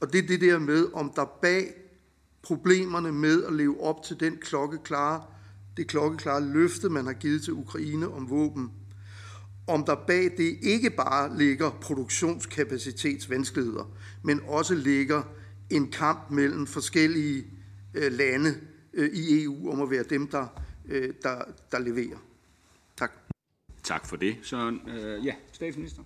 og 0.00 0.12
det 0.12 0.24
er 0.24 0.26
det 0.26 0.40
der 0.40 0.58
med, 0.58 0.86
om 0.92 1.12
der 1.16 1.24
bag 1.24 1.74
problemerne 2.42 3.12
med 3.12 3.44
at 3.44 3.52
leve 3.52 3.82
op 3.82 4.02
til 4.02 4.20
den 4.20 4.36
klokkeklare, 4.36 5.22
det 5.76 5.86
klokkeklare 5.86 6.52
løfte, 6.52 6.88
man 6.88 7.06
har 7.06 7.12
givet 7.12 7.42
til 7.42 7.52
Ukraine 7.52 8.08
om 8.08 8.30
våben, 8.30 8.72
om 9.66 9.84
der 9.84 9.94
bag 10.06 10.24
det 10.36 10.58
ikke 10.62 10.90
bare 10.90 11.38
ligger 11.38 11.70
produktionskapacitetsvanskeligheder, 11.70 13.92
men 14.22 14.40
også 14.46 14.74
ligger 14.74 15.22
en 15.70 15.90
kamp 15.90 16.30
mellem 16.30 16.66
forskellige 16.66 17.44
øh, 17.94 18.12
lande 18.12 18.54
øh, 18.94 19.10
i 19.12 19.42
EU 19.42 19.72
om 19.72 19.82
at 19.82 19.90
være 19.90 20.02
dem, 20.02 20.28
der, 20.28 20.46
øh, 20.88 21.14
der, 21.22 21.42
der 21.72 21.78
leverer. 21.78 22.18
Tak. 22.96 23.12
Tak 23.82 24.06
for 24.06 24.16
det. 24.16 24.36
Så 24.42 24.78
øh, 24.88 25.26
ja, 25.26 25.34
statsminister. 25.52 26.02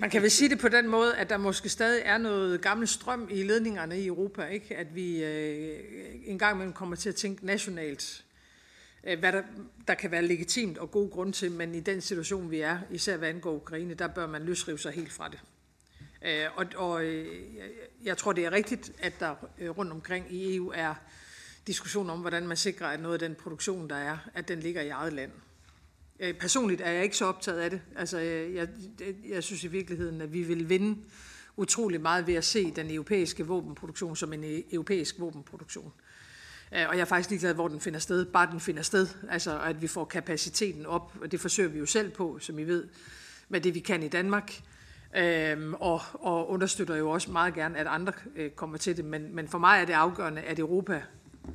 Man 0.00 0.10
kan 0.10 0.22
vel 0.22 0.30
sige 0.30 0.50
det 0.50 0.58
på 0.58 0.68
den 0.68 0.88
måde, 0.88 1.16
at 1.16 1.30
der 1.30 1.36
måske 1.36 1.68
stadig 1.68 2.02
er 2.04 2.18
noget 2.18 2.60
gammel 2.60 2.88
strøm 2.88 3.28
i 3.30 3.42
ledningerne 3.42 4.00
i 4.00 4.06
Europa, 4.06 4.44
ikke? 4.44 4.76
At 4.76 4.94
vi 4.94 5.24
øh, 5.24 5.78
en 6.24 6.38
gang 6.38 6.54
imellem 6.54 6.72
kommer 6.72 6.96
til 6.96 7.08
at 7.08 7.14
tænke 7.14 7.46
nationalt, 7.46 8.24
øh, 9.04 9.18
hvad 9.18 9.32
der, 9.32 9.42
der 9.88 9.94
kan 9.94 10.10
være 10.10 10.22
legitimt 10.22 10.78
og 10.78 10.90
god 10.90 11.10
grund 11.10 11.32
til, 11.32 11.52
men 11.52 11.74
i 11.74 11.80
den 11.80 12.00
situation, 12.00 12.50
vi 12.50 12.60
er, 12.60 12.78
især 12.90 13.16
hvad 13.16 13.28
angår 13.28 13.52
Ukraine, 13.52 13.94
der 13.94 14.06
bør 14.06 14.26
man 14.26 14.42
løsrive 14.42 14.78
sig 14.78 14.92
helt 14.92 15.12
fra 15.12 15.28
det. 15.28 15.40
Øh, 16.22 16.46
og 16.56 16.66
og 16.76 17.04
øh, 17.04 17.26
jeg 18.04 18.16
tror, 18.16 18.32
det 18.32 18.44
er 18.44 18.52
rigtigt, 18.52 18.92
at 18.98 19.20
der 19.20 19.34
øh, 19.58 19.70
rundt 19.70 19.92
omkring 19.92 20.32
i 20.32 20.56
EU 20.56 20.72
er 20.74 20.94
diskussion 21.66 22.10
om, 22.10 22.20
hvordan 22.20 22.46
man 22.46 22.56
sikrer, 22.56 22.86
at 22.86 23.00
noget 23.00 23.22
af 23.22 23.28
den 23.28 23.34
produktion, 23.34 23.90
der 23.90 23.96
er, 23.96 24.18
at 24.34 24.48
den 24.48 24.60
ligger 24.60 24.82
i 24.82 24.88
eget 24.88 25.12
land. 25.12 25.30
Øh, 26.20 26.34
personligt 26.34 26.80
er 26.80 26.90
jeg 26.90 27.02
ikke 27.02 27.16
så 27.16 27.24
optaget 27.24 27.58
af 27.58 27.70
det. 27.70 27.80
Altså, 27.96 28.20
øh, 28.20 28.54
jeg, 28.54 28.68
øh, 29.02 29.14
jeg 29.28 29.44
synes 29.44 29.64
i 29.64 29.68
virkeligheden, 29.68 30.20
at 30.20 30.32
vi 30.32 30.42
vil 30.42 30.68
vinde 30.68 30.98
utrolig 31.56 32.00
meget 32.00 32.26
ved 32.26 32.34
at 32.34 32.44
se 32.44 32.70
den 32.70 32.90
europæiske 32.90 33.46
våbenproduktion 33.46 34.16
som 34.16 34.32
en 34.32 34.62
europæisk 34.72 35.20
våbenproduktion. 35.20 35.92
Og 36.70 36.78
jeg 36.78 37.00
er 37.00 37.04
faktisk 37.04 37.30
ligeglad, 37.30 37.54
hvor 37.54 37.68
den 37.68 37.80
finder 37.80 37.98
sted. 37.98 38.24
Bare 38.24 38.50
den 38.50 38.60
finder 38.60 38.82
sted. 38.82 39.08
Altså, 39.30 39.60
at 39.60 39.82
vi 39.82 39.86
får 39.86 40.04
kapaciteten 40.04 40.86
op. 40.86 41.16
Og 41.20 41.32
det 41.32 41.40
forsøger 41.40 41.68
vi 41.68 41.78
jo 41.78 41.86
selv 41.86 42.10
på, 42.10 42.38
som 42.40 42.58
I 42.58 42.62
ved, 42.62 42.88
med 43.48 43.60
det 43.60 43.74
vi 43.74 43.80
kan 43.80 44.02
i 44.02 44.08
Danmark. 44.08 44.62
Øhm, 45.16 45.74
og, 45.74 46.00
og 46.12 46.50
understøtter 46.50 46.96
jo 46.96 47.10
også 47.10 47.30
meget 47.30 47.54
gerne, 47.54 47.78
at 47.78 47.86
andre 47.86 48.12
øh, 48.36 48.50
kommer 48.50 48.78
til 48.78 48.96
det. 48.96 49.04
Men, 49.04 49.34
men 49.34 49.48
for 49.48 49.58
mig 49.58 49.80
er 49.80 49.84
det 49.84 49.92
afgørende, 49.92 50.42
at 50.42 50.58
Europa 50.58 51.02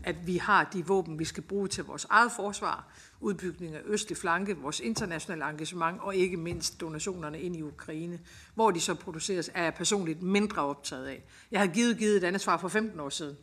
at 0.04 0.28
vi 0.28 0.38
har 0.38 0.64
de 0.74 0.86
våben, 0.86 1.20
vi 1.20 1.26
skal 1.26 1.44
bruge 1.44 1.68
til 1.68 1.84
vores 1.84 2.06
eget 2.10 2.32
forsvar, 2.36 2.88
udbygning 3.20 3.76
af 3.76 3.82
østlig 3.86 4.18
flanke, 4.18 4.58
vores 4.58 4.80
internationale 4.80 5.50
engagement 5.50 6.02
og 6.02 6.16
ikke 6.16 6.38
mindst 6.38 6.82
donationerne 6.82 7.42
ind 7.42 7.56
i 7.56 7.62
Ukraine. 7.62 8.20
Hvor 8.56 8.72
de 8.72 8.80
så 8.80 8.94
produceres, 8.94 9.52
er 9.54 9.64
jeg 9.64 9.74
personligt 9.74 10.22
mindre 10.22 10.62
optaget 10.62 11.08
af. 11.08 11.24
Jeg 11.52 11.60
har 11.60 11.68
givet 11.68 11.98
givet 11.98 12.18
et 12.18 12.24
andet 12.24 12.42
svar 12.42 12.58
for 12.58 12.68
15 12.68 13.00
år 13.00 13.10
siden. 13.10 13.38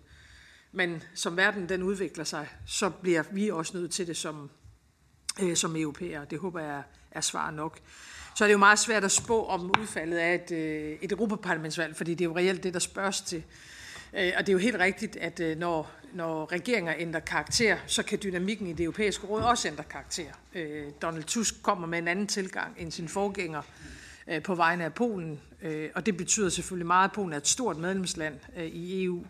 Men 0.72 1.02
som 1.14 1.36
verden 1.36 1.68
den 1.68 1.82
udvikler 1.82 2.24
sig, 2.24 2.48
så 2.66 2.90
bliver 2.90 3.22
vi 3.32 3.50
også 3.50 3.76
nødt 3.76 3.90
til 3.90 4.06
det 4.06 4.16
som, 4.16 4.50
øh, 5.42 5.56
som 5.56 5.76
europæere. 5.76 6.26
Det 6.30 6.38
håber 6.38 6.60
jeg 6.60 6.82
er 7.10 7.20
svar 7.20 7.50
nok. 7.50 7.78
Så 8.34 8.44
er 8.44 8.48
det 8.48 8.52
jo 8.52 8.58
meget 8.58 8.78
svært 8.78 9.04
at 9.04 9.12
spå 9.12 9.44
om 9.44 9.72
udfaldet 9.80 10.16
af 10.16 10.34
et, 10.34 10.50
øh, 10.56 10.98
et 11.02 11.12
Europaparlamentsvalg, 11.12 11.96
fordi 11.96 12.14
det 12.14 12.24
er 12.24 12.28
jo 12.28 12.36
reelt 12.36 12.62
det, 12.62 12.74
der 12.74 12.80
spørges 12.80 13.20
til. 13.20 13.44
Øh, 14.14 14.32
og 14.36 14.46
det 14.46 14.48
er 14.48 14.52
jo 14.52 14.58
helt 14.58 14.78
rigtigt, 14.78 15.16
at 15.16 15.40
øh, 15.40 15.58
når, 15.58 15.90
når 16.12 16.52
regeringer 16.52 16.94
ændrer 16.98 17.20
karakter, 17.20 17.76
så 17.86 18.02
kan 18.02 18.18
dynamikken 18.22 18.66
i 18.66 18.72
det 18.72 18.84
europæiske 18.84 19.26
råd 19.26 19.42
også 19.42 19.68
ændre 19.68 19.84
karakter. 19.84 20.32
Øh, 20.54 20.84
Donald 21.02 21.24
Tusk 21.24 21.62
kommer 21.62 21.86
med 21.86 21.98
en 21.98 22.08
anden 22.08 22.26
tilgang 22.26 22.74
end 22.78 22.90
sin 22.92 23.08
forgænger 23.08 23.62
øh, 24.28 24.42
på 24.42 24.54
vegne 24.54 24.84
af 24.84 24.94
Polen, 24.94 25.40
øh, 25.62 25.90
og 25.94 26.06
det 26.06 26.16
betyder 26.16 26.48
selvfølgelig 26.48 26.86
meget, 26.86 27.08
at 27.08 27.14
Polen 27.14 27.32
er 27.32 27.36
et 27.36 27.48
stort 27.48 27.76
medlemsland 27.76 28.34
øh, 28.56 28.64
i 28.66 29.04
EU, 29.04 29.24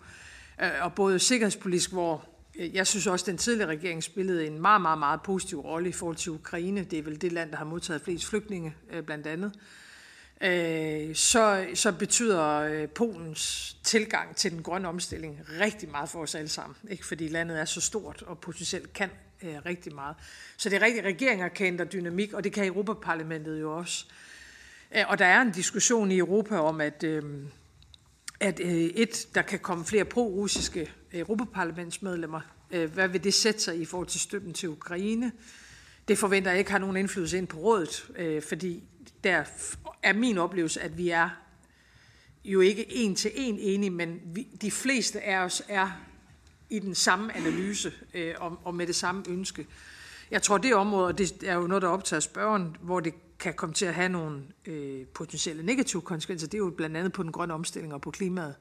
og 0.81 0.95
både 0.95 1.19
sikkerhedspolitisk, 1.19 1.93
hvor 1.93 2.25
jeg 2.59 2.87
synes 2.87 3.07
også, 3.07 3.23
at 3.23 3.27
den 3.27 3.39
tidligere 3.39 3.71
regering 3.71 4.03
spillede 4.03 4.47
en 4.47 4.61
meget, 4.61 4.83
meget, 4.83 4.99
meget 4.99 5.23
positiv 5.23 5.61
rolle 5.61 5.89
i 5.89 5.93
forhold 5.93 6.17
til 6.17 6.33
Ukraine. 6.33 6.85
Det 6.85 6.99
er 6.99 7.03
vel 7.03 7.21
det 7.21 7.33
land, 7.33 7.51
der 7.51 7.57
har 7.57 7.65
modtaget 7.65 8.03
flest 8.03 8.27
flygtninge, 8.27 8.75
blandt 9.07 9.27
andet. 9.27 9.53
Øh, 9.57 9.63
Øh, 10.43 11.15
så, 11.15 11.67
så 11.75 11.93
betyder 11.93 12.57
øh, 12.57 12.89
Polens 12.89 13.77
tilgang 13.85 14.37
til 14.37 14.51
den 14.51 14.63
grønne 14.63 14.89
omstilling 14.89 15.41
rigtig 15.61 15.91
meget 15.91 16.09
for 16.09 16.23
os 16.23 16.35
alle 16.35 16.49
sammen. 16.49 16.77
Ikke 16.91 17.07
fordi 17.07 17.29
landet 17.29 17.61
er 17.61 17.65
så 17.65 17.81
stort 17.81 18.23
og 18.23 18.39
potentielt 18.39 18.93
kan 18.93 19.11
øh, 19.43 19.55
rigtig 19.67 19.95
meget. 19.95 20.17
Så 20.57 20.69
det 20.69 20.77
er 20.77 20.83
rigtigt, 20.83 21.05
regeringer 21.05 21.49
kan 21.49 21.67
ændre 21.67 21.85
dynamik, 21.85 22.33
og 22.33 22.45
det 22.45 22.53
kan 22.53 22.67
Europaparlamentet 22.67 23.61
jo 23.61 23.77
også. 23.77 24.07
Øh, 24.97 25.05
og 25.09 25.19
der 25.19 25.25
er 25.25 25.41
en 25.41 25.51
diskussion 25.51 26.11
i 26.11 26.19
Europa 26.19 26.59
om, 26.59 26.81
at, 26.81 27.05
at 28.41 28.61
et, 28.61 29.27
der 29.35 29.43
kan 29.43 29.59
komme 29.59 29.85
flere 29.85 30.05
pro-russiske 30.05 30.93
Europaparlamentsmedlemmer. 31.13 32.41
Hvad 32.69 33.09
vil 33.09 33.25
det 33.25 33.35
sætte 33.35 33.61
sig 33.61 33.81
i 33.81 33.85
forhold 33.85 34.09
til 34.09 34.21
støtten 34.21 34.55
til 34.55 34.69
Ukraine? 34.69 35.33
Det 36.09 36.19
forventer 36.19 36.51
jeg 36.51 36.59
ikke 36.59 36.71
har 36.71 36.79
nogen 36.79 36.97
indflydelse 36.97 37.39
ind 37.39 37.47
på 37.47 37.59
rådet, 37.59 38.11
fordi 38.49 38.85
der 39.25 39.45
er 40.03 40.13
min 40.13 40.39
oplevelse, 40.39 40.81
at 40.81 40.99
vi 40.99 41.09
er 41.09 41.31
jo 42.45 42.61
ikke 42.61 42.93
en 42.93 43.15
til 43.15 43.31
en 43.35 43.59
enige, 43.59 43.91
men 43.91 44.21
vi, 44.25 44.43
de 44.43 44.71
fleste 44.71 45.21
af 45.21 45.39
os 45.39 45.63
er 45.69 45.91
i 46.71 46.79
den 46.79 46.95
samme 46.95 47.37
analyse 47.37 47.93
øh, 48.15 48.35
og, 48.39 48.59
og 48.65 48.75
med 48.75 48.87
det 48.87 48.97
samme 48.97 49.25
ønske. 49.29 49.67
Jeg 50.31 50.43
tror, 50.43 50.59
det 50.59 50.75
område, 50.75 51.07
og 51.07 51.19
det 51.19 51.43
er 51.43 51.55
jo 51.55 51.67
noget, 51.67 51.83
der 51.83 51.89
optager 51.89 52.21
spørgeren, 52.21 52.77
hvor 52.81 53.01
det 53.01 53.15
kan 53.39 53.55
komme 53.55 53.75
til 53.75 53.87
at 53.87 53.95
have 53.95 54.09
nogle 54.09 54.43
øh, 54.67 55.07
potentielle 55.07 55.63
negative 55.63 56.03
konsekvenser, 56.03 56.47
det 56.47 56.55
er 56.55 56.59
jo 56.59 56.71
blandt 56.77 56.97
andet 56.97 57.13
på 57.13 57.23
den 57.23 57.33
grønne 57.33 57.55
omstilling 57.55 57.95
og 57.95 58.01
på 58.01 58.11
klimaet. 58.11 58.55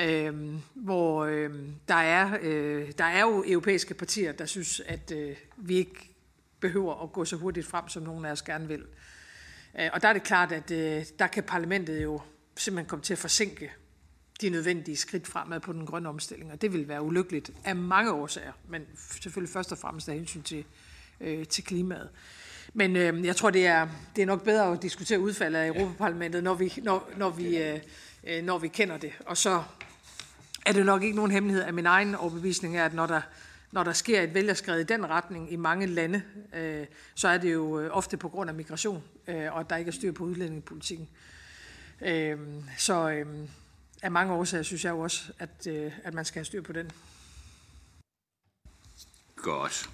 Øh, 0.00 0.54
hvor 0.74 1.24
øh, 1.24 1.50
der, 1.88 1.94
er, 1.94 2.38
øh, 2.42 2.92
der 2.98 3.04
er 3.04 3.20
jo 3.20 3.44
europæiske 3.46 3.94
partier, 3.94 4.32
der 4.32 4.46
synes, 4.46 4.80
at 4.80 5.12
øh, 5.16 5.36
vi 5.56 5.74
ikke 5.74 6.14
behøver 6.60 7.02
at 7.02 7.12
gå 7.12 7.24
så 7.24 7.36
hurtigt 7.36 7.66
frem, 7.66 7.88
som 7.88 8.02
nogen 8.02 8.24
af 8.24 8.32
os 8.32 8.42
gerne 8.42 8.68
vil. 8.68 8.80
Øh, 8.80 8.86
og 9.92 10.02
der 10.02 10.08
er 10.08 10.12
det 10.12 10.22
klart, 10.22 10.52
at 10.52 10.70
øh, 10.70 11.04
der 11.18 11.26
kan 11.26 11.42
parlamentet 11.42 12.02
jo 12.02 12.20
simpelthen 12.56 12.88
komme 12.88 13.02
til 13.02 13.12
at 13.12 13.18
forsinke 13.18 13.70
de 14.40 14.48
nødvendige 14.48 14.96
skridt 14.96 15.26
fremad 15.26 15.60
på 15.60 15.72
den 15.72 15.86
grønne 15.86 16.08
omstilling, 16.08 16.52
og 16.52 16.62
det 16.62 16.72
vil 16.72 16.88
være 16.88 17.02
ulykkeligt 17.02 17.50
af 17.64 17.76
mange 17.76 18.12
årsager, 18.12 18.52
men 18.68 18.82
selvfølgelig 18.96 19.52
først 19.52 19.72
og 19.72 19.78
fremmest 19.78 20.08
af 20.08 20.14
hensyn 20.14 20.42
til, 20.42 20.64
øh, 21.20 21.46
til 21.46 21.64
klimaet. 21.64 22.08
Men 22.74 22.96
øh, 22.96 23.24
jeg 23.24 23.36
tror, 23.36 23.50
det 23.50 23.66
er, 23.66 23.88
det 24.16 24.22
er 24.22 24.26
nok 24.26 24.44
bedre 24.44 24.72
at 24.72 24.82
diskutere 24.82 25.20
udfaldet 25.20 25.58
af 25.58 25.66
Europaparlamentet, 25.66 26.44
når 26.44 26.54
vi, 26.54 26.72
når, 26.82 27.10
når, 27.16 27.30
vi, 27.30 27.58
øh, 27.58 28.44
når 28.44 28.58
vi 28.58 28.68
kender 28.68 28.96
det. 28.96 29.12
Og 29.26 29.36
så 29.36 29.62
er 30.66 30.72
det 30.72 30.86
nok 30.86 31.02
ikke 31.02 31.16
nogen 31.16 31.30
hemmelighed 31.30 31.62
af 31.64 31.72
min 31.72 31.86
egen 31.86 32.14
overbevisning, 32.14 32.76
er, 32.76 32.84
at 32.84 32.94
når 32.94 33.06
der 33.06 33.20
når 33.72 33.84
der 33.84 33.92
sker 33.92 34.20
et 34.20 34.34
vælgerskred 34.34 34.80
i 34.80 34.84
den 34.84 35.08
retning 35.08 35.52
i 35.52 35.56
mange 35.56 35.86
lande, 35.86 36.22
øh, 36.54 36.86
så 37.14 37.28
er 37.28 37.38
det 37.38 37.52
jo 37.52 37.80
øh, 37.80 37.90
ofte 37.96 38.16
på 38.16 38.28
grund 38.28 38.50
af 38.50 38.56
migration, 38.56 39.02
øh, 39.26 39.52
og 39.52 39.60
at 39.60 39.70
der 39.70 39.76
ikke 39.76 39.88
er 39.88 39.92
styr 39.92 40.12
på 40.12 40.24
udlændingepolitikken. 40.24 41.08
Øh, 42.00 42.38
så 42.78 43.10
øh, 43.10 43.26
af 44.02 44.10
mange 44.10 44.32
årsager 44.32 44.62
synes 44.62 44.84
jeg 44.84 44.90
jo 44.90 45.00
også, 45.00 45.32
at, 45.38 45.66
øh, 45.66 45.92
at 46.04 46.14
man 46.14 46.24
skal 46.24 46.38
have 46.38 46.44
styr 46.44 46.62
på 46.62 46.72
den. 46.72 46.90
Godt 49.36 49.90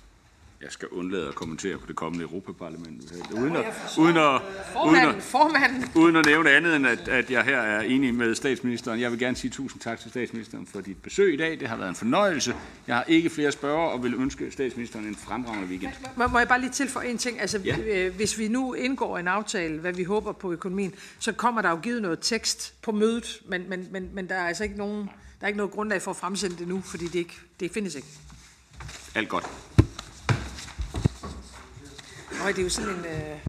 jeg 0.63 0.73
skal 0.73 0.89
undlade 0.89 1.29
at 1.29 1.35
kommentere 1.35 1.79
på 1.79 1.87
det 1.87 1.97
kommende 1.97 2.25
Europaparlament. 2.25 3.13
Uden 3.33 3.57
at, 3.57 3.65
uden, 3.99 4.17
at, 4.17 4.41
uden, 4.87 4.97
at, 4.97 5.97
uden 5.97 6.17
at 6.17 6.27
nævne 6.27 6.51
andet 6.51 6.77
end, 6.77 6.87
at, 6.87 7.09
at 7.09 7.31
jeg 7.31 7.45
her 7.45 7.59
er 7.59 7.81
enig 7.81 8.15
med 8.15 8.35
statsministeren. 8.35 9.01
Jeg 9.01 9.11
vil 9.11 9.19
gerne 9.19 9.37
sige 9.37 9.51
tusind 9.51 9.81
tak 9.81 10.01
til 10.01 10.11
statsministeren 10.11 10.67
for 10.67 10.81
dit 10.81 11.03
besøg 11.03 11.35
i 11.35 11.37
dag. 11.37 11.61
Det 11.61 11.69
har 11.69 11.77
været 11.77 11.89
en 11.89 11.95
fornøjelse. 11.95 12.55
Jeg 12.87 12.97
har 12.97 13.05
ikke 13.05 13.31
flere 13.31 13.53
spørger 13.53 13.89
og 13.89 14.03
vil 14.03 14.15
ønske 14.15 14.51
statsministeren 14.51 15.05
en 15.05 15.17
fremragende 15.17 15.69
weekend. 15.69 15.93
Må, 16.17 16.27
må 16.27 16.39
jeg 16.39 16.49
bare 16.49 16.61
lige 16.61 16.71
tilføje 16.71 17.09
en 17.09 17.19
ting? 17.19 17.41
Altså, 17.41 17.59
ja. 17.65 17.77
Øh, 17.79 18.15
hvis 18.15 18.39
vi 18.39 18.49
nu 18.49 18.75
indgår 18.75 19.19
en 19.19 19.29
aftale, 19.29 19.79
hvad 19.79 19.93
vi 19.93 20.05
håber 20.05 20.33
på 20.33 20.53
økonomien, 20.53 20.95
så 21.19 21.33
kommer 21.33 21.63
der 21.63 21.71
jo 21.71 21.77
givet 21.77 22.03
noget 22.03 22.19
tekst 22.23 22.75
på 22.83 22.93
mødet, 22.93 23.43
men, 23.49 23.69
men, 23.69 23.89
men, 23.91 24.11
men 24.13 24.29
der 24.29 24.35
er 24.35 24.47
altså 24.47 24.65
ikke 24.65 24.77
nogen, 24.77 25.11
der 25.41 25.45
er 25.45 25.47
ikke 25.47 25.57
noget 25.57 25.73
grundlag 25.73 26.03
for 26.03 26.11
at 26.11 26.17
fremsende 26.17 26.57
det 26.57 26.69
nu, 26.69 26.81
fordi 26.81 27.05
det, 27.05 27.15
ikke, 27.15 27.35
det 27.61 27.71
findes 27.71 27.95
ikke. 27.95 28.09
Alt 29.15 29.29
godt. 29.29 29.45
Nå, 32.39 32.49
det 32.49 32.59
er 32.59 32.63
jo 32.63 32.69
sådan 32.69 32.91
en... 32.91 33.05
Øh 33.05 33.37